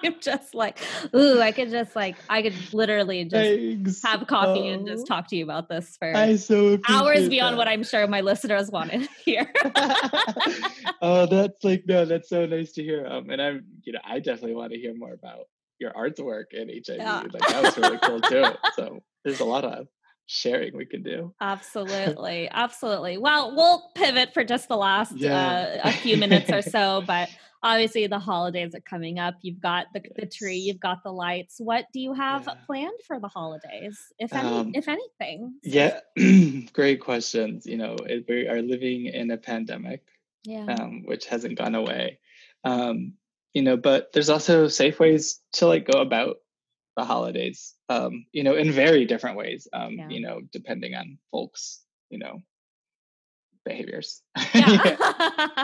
I'm 0.04 0.20
just 0.20 0.54
like, 0.54 0.78
ooh, 1.14 1.40
I 1.40 1.52
could 1.52 1.70
just 1.70 1.94
like, 1.96 2.16
I 2.28 2.42
could 2.42 2.54
literally 2.72 3.24
just 3.24 3.34
Thanks. 3.34 4.02
have 4.02 4.26
coffee 4.26 4.70
oh, 4.70 4.72
and 4.72 4.86
just 4.86 5.06
talk 5.06 5.28
to 5.28 5.36
you 5.36 5.44
about 5.44 5.68
this 5.68 5.96
for 5.96 6.36
so 6.36 6.78
hours 6.88 7.28
beyond 7.28 7.54
that. 7.54 7.58
what 7.58 7.68
I'm 7.68 7.82
sure 7.82 8.06
my 8.06 8.20
listeners 8.20 8.70
wanted 8.70 9.02
to 9.02 9.08
hear. 9.24 9.52
oh, 11.02 11.26
that's 11.26 11.62
like, 11.64 11.84
no, 11.86 12.04
that's 12.04 12.28
so 12.28 12.46
nice 12.46 12.72
to 12.72 12.82
hear. 12.82 13.06
Um, 13.06 13.30
and 13.30 13.40
I'm, 13.40 13.64
you 13.82 13.92
know, 13.92 14.00
I 14.04 14.18
definitely 14.18 14.54
want 14.54 14.72
to 14.72 14.78
hear 14.78 14.94
more 14.94 15.12
about 15.12 15.46
your 15.78 15.92
artwork 15.92 16.46
and 16.52 16.70
HIV. 16.70 16.98
Yeah. 16.98 17.22
Like 17.32 17.48
that 17.48 17.62
was 17.62 17.78
really 17.78 17.98
cool 17.98 18.20
too. 18.20 18.44
So 18.76 19.00
there's 19.24 19.40
a 19.40 19.44
lot 19.44 19.64
of 19.64 19.86
sharing 20.26 20.76
we 20.76 20.86
can 20.86 21.02
do. 21.02 21.34
Absolutely. 21.40 22.48
Absolutely. 22.50 23.18
Well, 23.18 23.54
we'll 23.54 23.90
pivot 23.94 24.32
for 24.32 24.44
just 24.44 24.68
the 24.68 24.76
last 24.76 25.12
yeah. 25.16 25.80
uh, 25.84 25.88
a 25.88 25.92
few 25.92 26.16
minutes 26.16 26.50
or 26.50 26.62
so, 26.62 27.02
but 27.06 27.28
obviously 27.62 28.06
the 28.06 28.18
holidays 28.18 28.74
are 28.74 28.80
coming 28.80 29.18
up. 29.18 29.34
You've 29.42 29.60
got 29.60 29.86
the, 29.92 30.02
the 30.16 30.26
tree, 30.26 30.56
you've 30.56 30.80
got 30.80 31.02
the 31.02 31.12
lights. 31.12 31.56
What 31.58 31.86
do 31.92 32.00
you 32.00 32.12
have 32.12 32.44
yeah. 32.46 32.54
planned 32.66 33.00
for 33.06 33.20
the 33.20 33.28
holidays, 33.28 34.12
if 34.18 34.32
any, 34.32 34.48
um, 34.48 34.72
if 34.74 34.88
anything? 34.88 35.54
Yeah, 35.62 36.00
great 36.72 37.00
questions. 37.00 37.66
You 37.66 37.76
know, 37.76 37.96
we 38.28 38.48
are 38.48 38.62
living 38.62 39.06
in 39.06 39.30
a 39.30 39.36
pandemic, 39.36 40.02
yeah, 40.44 40.66
um, 40.66 41.04
which 41.04 41.26
hasn't 41.26 41.58
gone 41.58 41.74
away. 41.74 42.18
Um, 42.64 43.14
you 43.54 43.62
know, 43.62 43.76
but 43.76 44.12
there's 44.12 44.30
also 44.30 44.68
safe 44.68 44.98
ways 44.98 45.40
to 45.54 45.66
like 45.66 45.90
go 45.90 46.00
about 46.00 46.36
the 46.96 47.04
holidays. 47.04 47.74
Um, 47.88 48.26
you 48.32 48.42
know, 48.42 48.54
in 48.54 48.72
very 48.72 49.04
different 49.04 49.36
ways. 49.36 49.68
Um, 49.72 49.92
yeah. 49.92 50.08
You 50.08 50.20
know, 50.20 50.40
depending 50.52 50.94
on 50.94 51.18
folks, 51.30 51.80
you 52.10 52.18
know, 52.18 52.40
behaviors. 53.64 54.22
Yeah. 54.54 54.96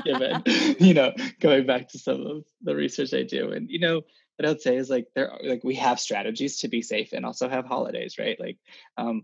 given 0.04 0.42
you 0.78 0.94
know 0.94 1.12
going 1.40 1.66
back 1.66 1.88
to 1.90 1.98
some 1.98 2.26
of 2.26 2.44
the 2.62 2.74
research 2.74 3.14
i 3.14 3.22
do. 3.22 3.52
And 3.52 3.68
you 3.70 3.80
know 3.80 4.02
what 4.36 4.46
i 4.46 4.48
would 4.48 4.62
say 4.62 4.76
is 4.76 4.90
like 4.90 5.06
there 5.14 5.30
are, 5.30 5.40
like 5.42 5.64
we 5.64 5.74
have 5.76 6.00
strategies 6.00 6.58
to 6.58 6.68
be 6.68 6.82
safe 6.82 7.12
and 7.12 7.26
also 7.26 7.48
have 7.48 7.66
holidays 7.66 8.16
right? 8.18 8.38
Like 8.40 8.58
um 8.96 9.22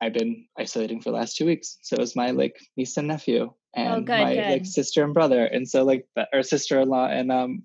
i've 0.00 0.12
been 0.12 0.46
isolating 0.58 1.00
for 1.00 1.10
the 1.10 1.16
last 1.16 1.36
two 1.36 1.46
weeks. 1.46 1.78
So 1.82 1.96
is 1.96 2.16
my 2.16 2.30
like 2.30 2.58
niece 2.76 2.96
and 2.96 3.08
nephew 3.08 3.52
oh, 3.52 3.56
and 3.74 3.92
oh, 3.94 4.00
good, 4.00 4.20
my 4.20 4.34
good. 4.34 4.50
like 4.50 4.66
sister 4.66 5.04
and 5.04 5.14
brother. 5.14 5.44
And 5.44 5.68
so 5.68 5.84
like 5.84 6.06
or 6.32 6.42
sister-in-law 6.42 7.06
and 7.06 7.30
um 7.32 7.62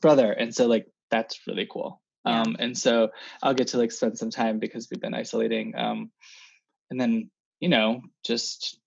brother. 0.00 0.32
And 0.32 0.54
so 0.54 0.66
like 0.66 0.86
that's 1.10 1.40
really 1.46 1.68
cool. 1.70 2.00
Yeah. 2.24 2.42
um 2.42 2.56
and 2.58 2.76
so 2.76 3.10
i'll 3.42 3.54
get 3.54 3.68
to 3.68 3.78
like 3.78 3.92
spend 3.92 4.18
some 4.18 4.30
time 4.30 4.58
because 4.58 4.88
we've 4.90 5.00
been 5.00 5.14
isolating 5.14 5.76
um 5.76 6.10
and 6.90 7.00
then 7.00 7.30
you 7.60 7.68
know 7.68 8.02
just 8.24 8.80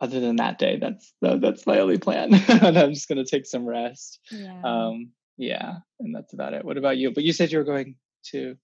other 0.00 0.20
than 0.20 0.36
that 0.36 0.58
day, 0.58 0.78
that's 0.78 1.14
that's 1.20 1.66
my 1.66 1.80
only 1.80 1.98
plan. 1.98 2.34
and 2.48 2.78
I'm 2.78 2.94
just 2.94 3.08
gonna 3.08 3.24
take 3.24 3.46
some 3.46 3.66
rest. 3.66 4.20
Yeah. 4.30 4.60
Um, 4.62 5.10
yeah, 5.36 5.76
and 6.00 6.14
that's 6.14 6.32
about 6.32 6.54
it. 6.54 6.64
What 6.64 6.76
about 6.76 6.98
you? 6.98 7.12
But 7.12 7.24
you 7.24 7.32
said 7.32 7.52
you 7.52 7.58
were 7.58 7.64
going 7.64 7.94
to. 8.30 8.56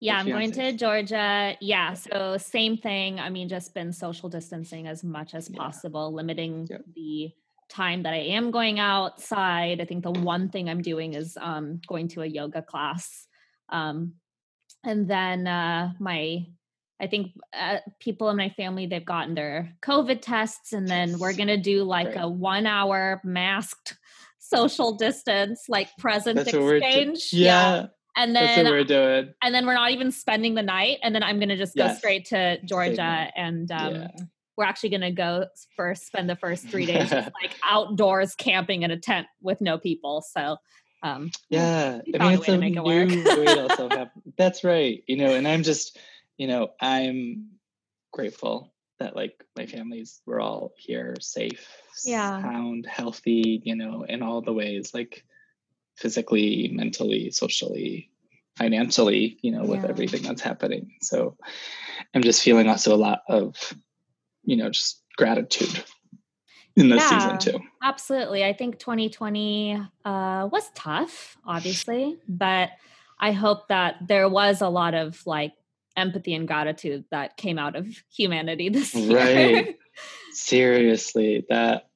Yeah, 0.00 0.18
I'm 0.18 0.28
going 0.28 0.52
to 0.52 0.72
Georgia. 0.72 1.56
Yeah, 1.60 1.94
so 1.94 2.36
same 2.36 2.76
thing. 2.76 3.18
I 3.18 3.30
mean, 3.30 3.48
just 3.48 3.72
been 3.72 3.92
social 3.92 4.28
distancing 4.28 4.86
as 4.86 5.02
much 5.02 5.34
as 5.34 5.48
yeah. 5.48 5.58
possible, 5.58 6.12
limiting 6.12 6.66
yep. 6.68 6.82
the 6.94 7.30
time 7.70 8.02
that 8.02 8.12
I 8.12 8.18
am 8.18 8.50
going 8.50 8.78
outside. 8.78 9.80
I 9.80 9.84
think 9.84 10.04
the 10.04 10.10
one 10.10 10.50
thing 10.50 10.68
I'm 10.68 10.82
doing 10.82 11.14
is 11.14 11.38
um, 11.40 11.80
going 11.86 12.08
to 12.08 12.22
a 12.22 12.26
yoga 12.26 12.62
class. 12.62 13.26
Um, 13.70 14.14
and 14.84 15.08
then 15.08 15.46
uh, 15.46 15.92
my 15.98 16.46
I 17.00 17.06
think 17.06 17.32
uh, 17.52 17.78
people 18.00 18.30
in 18.30 18.36
my 18.36 18.48
family 18.50 18.86
they've 18.86 19.04
gotten 19.04 19.34
their 19.34 19.74
COVID 19.82 20.20
tests, 20.22 20.72
and 20.72 20.88
then 20.88 21.18
we're 21.18 21.34
gonna 21.34 21.58
do 21.58 21.84
like 21.84 22.16
a 22.16 22.28
one 22.28 22.66
hour 22.66 23.20
masked 23.24 23.98
social 24.38 24.96
distance, 24.96 25.64
like 25.68 25.88
present 25.98 26.36
That's 26.36 26.54
exchange. 26.54 27.30
yeah. 27.32 27.74
yeah. 27.74 27.86
And 28.18 28.34
then 28.34 28.64
we're 28.64 28.84
doing. 28.84 29.34
And 29.42 29.54
then 29.54 29.66
we're 29.66 29.74
not 29.74 29.90
even 29.90 30.10
spending 30.10 30.54
the 30.54 30.62
night, 30.62 30.98
and 31.02 31.14
then 31.14 31.22
I'm 31.22 31.38
gonna 31.38 31.56
just 31.56 31.74
yes. 31.76 31.92
go 31.92 31.98
straight 31.98 32.24
to 32.26 32.58
Georgia, 32.64 33.28
and 33.36 33.70
um, 33.70 33.94
yeah. 33.94 34.08
we're 34.56 34.64
actually 34.64 34.88
gonna 34.88 35.12
go 35.12 35.44
first 35.76 36.06
spend 36.06 36.30
the 36.30 36.36
first 36.36 36.66
three 36.66 36.86
days 36.86 37.10
just 37.10 37.30
like 37.42 37.54
outdoors 37.62 38.34
camping 38.34 38.82
in 38.82 38.90
a 38.90 38.98
tent 38.98 39.26
with 39.42 39.60
no 39.60 39.76
people. 39.76 40.24
So 40.26 40.56
um, 41.02 41.30
yeah, 41.50 42.00
I 42.18 42.18
mean 42.18 42.38
it's 42.38 42.48
a, 42.48 42.52
a 42.52 42.56
new 42.58 42.82
way 42.82 43.46
also 43.46 43.88
have. 43.90 44.08
That's 44.38 44.64
right, 44.64 45.02
you 45.06 45.16
know, 45.16 45.34
and 45.34 45.46
I'm 45.46 45.62
just 45.62 45.98
you 46.36 46.46
know, 46.46 46.70
I'm 46.80 47.50
grateful 48.12 48.72
that 48.98 49.14
like 49.14 49.44
my 49.56 49.66
families 49.66 50.20
were 50.26 50.40
all 50.40 50.72
here 50.76 51.14
safe, 51.20 51.68
yeah. 52.04 52.40
sound, 52.40 52.86
healthy, 52.86 53.60
you 53.64 53.76
know, 53.76 54.04
in 54.04 54.22
all 54.22 54.40
the 54.40 54.52
ways, 54.52 54.94
like 54.94 55.24
physically, 55.96 56.70
mentally, 56.72 57.30
socially, 57.30 58.10
financially, 58.56 59.38
you 59.42 59.52
know, 59.52 59.64
with 59.64 59.82
yeah. 59.82 59.88
everything 59.88 60.22
that's 60.22 60.42
happening. 60.42 60.92
So 61.02 61.36
I'm 62.14 62.22
just 62.22 62.42
feeling 62.42 62.68
also 62.68 62.94
a 62.94 62.96
lot 62.96 63.22
of, 63.28 63.54
you 64.44 64.56
know, 64.56 64.70
just 64.70 65.02
gratitude 65.16 65.84
in 66.76 66.88
this 66.88 67.02
yeah, 67.02 67.18
season 67.18 67.38
too. 67.38 67.60
Absolutely. 67.82 68.44
I 68.44 68.52
think 68.52 68.78
2020 68.78 69.74
uh, 70.04 70.48
was 70.50 70.70
tough, 70.74 71.36
obviously, 71.46 72.16
but 72.28 72.70
I 73.18 73.32
hope 73.32 73.68
that 73.68 73.96
there 74.06 74.28
was 74.28 74.60
a 74.60 74.68
lot 74.68 74.94
of 74.94 75.26
like 75.26 75.52
empathy 75.96 76.34
and 76.34 76.46
gratitude 76.46 77.04
that 77.10 77.36
came 77.36 77.58
out 77.58 77.76
of 77.76 77.86
humanity 78.14 78.68
this 78.70 78.94
year. 78.94 79.16
Right. 79.16 79.78
Seriously, 80.32 81.46
that 81.48 81.88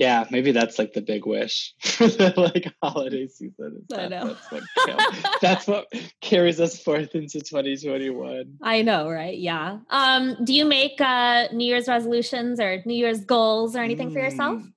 yeah, 0.00 0.24
maybe 0.30 0.52
that's 0.52 0.78
like 0.78 0.94
the 0.94 1.02
big 1.02 1.26
wish 1.26 1.74
for 1.82 2.06
the 2.08 2.32
like 2.36 2.72
holiday 2.82 3.28
season. 3.28 3.84
I 3.94 4.08
know. 4.08 4.34
That's 4.34 4.50
what, 4.50 5.40
that's 5.42 5.66
what 5.66 5.92
carries 6.22 6.58
us 6.58 6.82
forth 6.82 7.14
into 7.14 7.40
2021. 7.40 8.58
I 8.62 8.80
know, 8.80 9.10
right? 9.10 9.36
Yeah. 9.36 9.80
Um, 9.90 10.38
do 10.42 10.54
you 10.54 10.64
make 10.64 10.98
uh 11.02 11.48
New 11.52 11.66
Year's 11.66 11.86
resolutions 11.86 12.58
or 12.60 12.82
New 12.86 12.94
Year's 12.94 13.24
goals 13.24 13.76
or 13.76 13.80
anything 13.80 14.08
mm, 14.08 14.14
for 14.14 14.20
yourself? 14.20 14.62
Mm, 14.62 14.72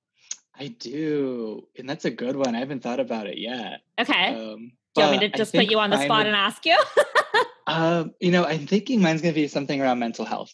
I 0.60 0.68
do. 0.68 1.68
And 1.78 1.90
that's 1.90 2.04
a 2.04 2.12
good 2.12 2.36
one. 2.36 2.54
I 2.54 2.60
haven't 2.60 2.84
thought 2.84 3.00
about 3.00 3.28
it 3.28 3.38
yet. 3.38 3.80
Okay. 3.98 4.36
Um, 4.36 4.74
do 4.96 5.02
you 5.02 5.08
want 5.08 5.22
me 5.22 5.30
to 5.30 5.38
just 5.38 5.54
put 5.54 5.66
you 5.66 5.80
on 5.80 5.90
the 5.90 6.04
spot 6.04 6.22
of, 6.22 6.28
and 6.28 6.36
ask 6.36 6.66
you? 6.66 6.78
um, 7.68 8.14
you 8.20 8.32
know, 8.32 8.46
I'm 8.46 8.68
thinking 8.68 9.02
mine's 9.02 9.22
going 9.22 9.34
to 9.34 9.40
be 9.40 9.48
something 9.48 9.82
around 9.82 10.00
mental 10.00 10.26
health. 10.26 10.54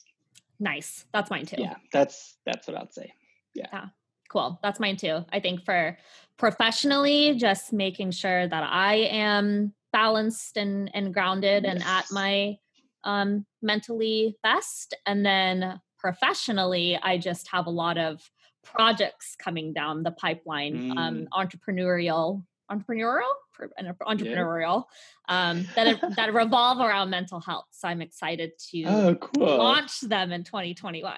Nice. 0.60 1.06
That's 1.14 1.30
mine 1.30 1.46
too. 1.46 1.58
Yeah, 1.60 1.76
that's 1.92 2.38
that's 2.46 2.68
what 2.68 2.78
I'd 2.78 2.94
say. 2.94 3.14
Yeah. 3.54 3.68
Yeah. 3.72 3.86
Cool. 4.30 4.60
That's 4.62 4.80
mine 4.80 4.98
too. 4.98 5.26
I 5.32 5.40
think 5.40 5.64
for 5.66 5.98
professionally, 6.38 7.36
just 7.36 7.74
making 7.74 8.12
sure 8.12 8.48
that 8.48 8.64
I 8.64 8.96
am 8.96 9.74
balanced 9.92 10.58
and 10.58 10.92
and 10.94 11.14
grounded 11.14 11.64
yes. 11.64 11.74
and 11.74 11.84
at 11.84 12.06
my 12.12 12.58
um 13.04 13.46
mentally 13.62 14.38
best 14.44 14.94
and 15.06 15.26
then 15.26 15.80
professionally 15.98 17.00
I 17.02 17.18
just 17.18 17.48
have 17.50 17.66
a 17.66 17.72
lot 17.72 17.98
of 17.98 18.22
projects 18.64 19.36
coming 19.42 19.74
down 19.74 20.04
the 20.04 20.12
pipeline 20.12 20.92
um, 20.92 20.98
mm. 20.98 21.00
um 21.00 21.28
entrepreneurial 21.34 22.44
entrepreneurial 22.72 23.34
entrepreneurial 24.08 24.86
yeah. 25.28 25.50
um, 25.50 25.68
that 25.76 26.16
that 26.16 26.34
revolve 26.34 26.80
around 26.80 27.10
mental 27.10 27.40
health. 27.40 27.66
So 27.72 27.88
I'm 27.88 28.02
excited 28.02 28.52
to 28.72 28.84
oh, 28.86 29.16
cool. 29.16 29.58
launch 29.58 30.00
them 30.02 30.32
in 30.32 30.44
2021. 30.44 31.14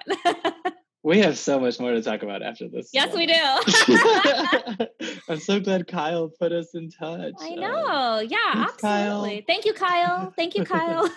we 1.04 1.18
have 1.18 1.36
so 1.36 1.58
much 1.58 1.80
more 1.80 1.92
to 1.92 2.02
talk 2.02 2.22
about 2.22 2.42
after 2.42 2.68
this. 2.68 2.90
Yes, 2.92 3.14
we 3.14 3.26
do. 3.26 4.86
I'm 5.28 5.40
so 5.40 5.58
glad 5.60 5.88
Kyle 5.88 6.28
put 6.28 6.52
us 6.52 6.74
in 6.74 6.90
touch. 6.90 7.34
I 7.40 7.54
know. 7.54 7.86
Um, 7.86 8.26
yeah, 8.28 8.38
absolutely. 8.54 8.80
Kyle. 8.80 9.42
Thank 9.46 9.64
you, 9.64 9.72
Kyle. 9.72 10.32
Thank 10.36 10.54
you, 10.54 10.64
Kyle. 10.64 11.10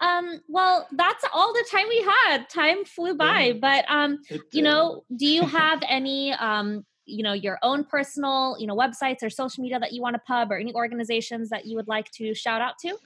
um, 0.00 0.40
well, 0.48 0.88
that's 0.92 1.24
all 1.34 1.52
the 1.52 1.64
time 1.70 1.86
we 1.88 2.06
had. 2.24 2.48
Time 2.48 2.84
flew 2.84 3.14
by, 3.14 3.40
yeah, 3.40 3.52
but 3.60 3.84
um, 3.88 4.20
you 4.52 4.62
know, 4.62 5.04
do 5.14 5.26
you 5.26 5.42
have 5.42 5.82
any 5.86 6.32
um 6.32 6.84
you 7.10 7.22
know 7.22 7.32
your 7.32 7.58
own 7.62 7.84
personal 7.84 8.56
you 8.58 8.66
know 8.66 8.76
websites 8.76 9.22
or 9.22 9.30
social 9.30 9.62
media 9.62 9.78
that 9.78 9.92
you 9.92 10.00
want 10.00 10.14
to 10.14 10.20
pub 10.26 10.50
or 10.50 10.56
any 10.56 10.74
organizations 10.74 11.48
that 11.50 11.66
you 11.66 11.76
would 11.76 11.88
like 11.88 12.10
to 12.10 12.34
shout 12.34 12.60
out 12.60 12.74
to 12.78 12.96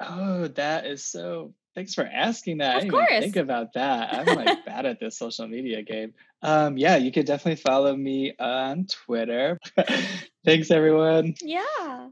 oh 0.00 0.48
that 0.48 0.86
is 0.86 1.04
so 1.04 1.52
thanks 1.74 1.94
for 1.94 2.04
asking 2.04 2.58
that 2.58 2.78
of 2.78 2.84
i 2.84 2.88
course. 2.88 3.20
think 3.20 3.36
about 3.36 3.72
that 3.74 4.14
i'm 4.14 4.36
like 4.36 4.64
bad 4.66 4.86
at 4.86 4.98
this 4.98 5.18
social 5.18 5.46
media 5.46 5.82
game 5.82 6.12
um 6.42 6.78
yeah 6.78 6.96
you 6.96 7.12
could 7.12 7.26
definitely 7.26 7.60
follow 7.60 7.94
me 7.94 8.32
on 8.38 8.86
twitter 8.86 9.58
thanks 10.44 10.70
everyone 10.70 11.34
yeah 11.42 12.08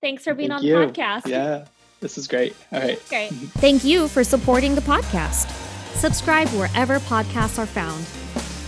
Thanks 0.00 0.24
for 0.24 0.34
being 0.34 0.50
Thank 0.50 0.60
on 0.60 0.66
you. 0.66 0.78
the 0.78 0.86
podcast. 0.86 1.26
Yeah, 1.26 1.66
this 2.00 2.18
is 2.18 2.28
great. 2.28 2.54
All 2.72 2.80
right. 2.80 3.02
Great. 3.08 3.28
Thank 3.58 3.84
you 3.84 4.08
for 4.08 4.22
supporting 4.22 4.74
the 4.74 4.80
podcast. 4.82 5.50
Subscribe 5.94 6.48
wherever 6.50 6.98
podcasts 7.00 7.58
are 7.58 7.66
found. 7.66 8.06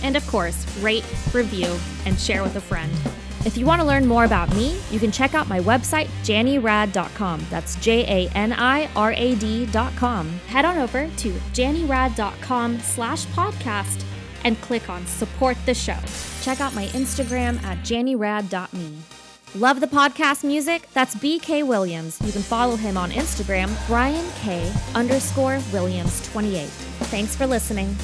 And 0.03 0.15
of 0.15 0.25
course, 0.27 0.65
rate, 0.77 1.05
review, 1.33 1.77
and 2.05 2.19
share 2.19 2.43
with 2.43 2.55
a 2.55 2.61
friend. 2.61 2.91
If 3.45 3.55
you 3.55 3.65
want 3.65 3.81
to 3.81 3.87
learn 3.87 4.05
more 4.05 4.25
about 4.25 4.53
me, 4.53 4.79
you 4.91 4.99
can 4.99 5.11
check 5.11 5.33
out 5.33 5.47
my 5.47 5.59
website, 5.61 6.07
janirad.com. 6.23 7.45
That's 7.49 7.75
J 7.77 8.27
A 8.27 8.29
N 8.35 8.51
I 8.53 8.89
R 8.95 9.13
A 9.13 9.35
D.com. 9.35 10.29
Head 10.47 10.65
on 10.65 10.77
over 10.77 11.09
to 11.17 11.31
janirad.com 11.53 12.79
slash 12.79 13.25
podcast 13.27 14.03
and 14.43 14.59
click 14.61 14.89
on 14.89 15.05
support 15.05 15.57
the 15.65 15.73
show. 15.73 15.97
Check 16.41 16.59
out 16.59 16.73
my 16.73 16.87
Instagram 16.87 17.61
at 17.63 17.77
janirad.me. 17.79 18.97
Love 19.55 19.79
the 19.79 19.87
podcast 19.87 20.43
music? 20.43 20.87
That's 20.93 21.15
BK 21.15 21.65
Williams. 21.65 22.19
You 22.23 22.31
can 22.31 22.43
follow 22.43 22.75
him 22.75 22.97
on 22.97 23.09
Instagram, 23.09 23.75
Brian 23.87 24.29
K 24.41 24.71
underscore 24.93 25.59
Williams 25.73 26.21
28. 26.31 26.67
Thanks 26.67 27.35
for 27.35 27.47
listening. 27.47 27.95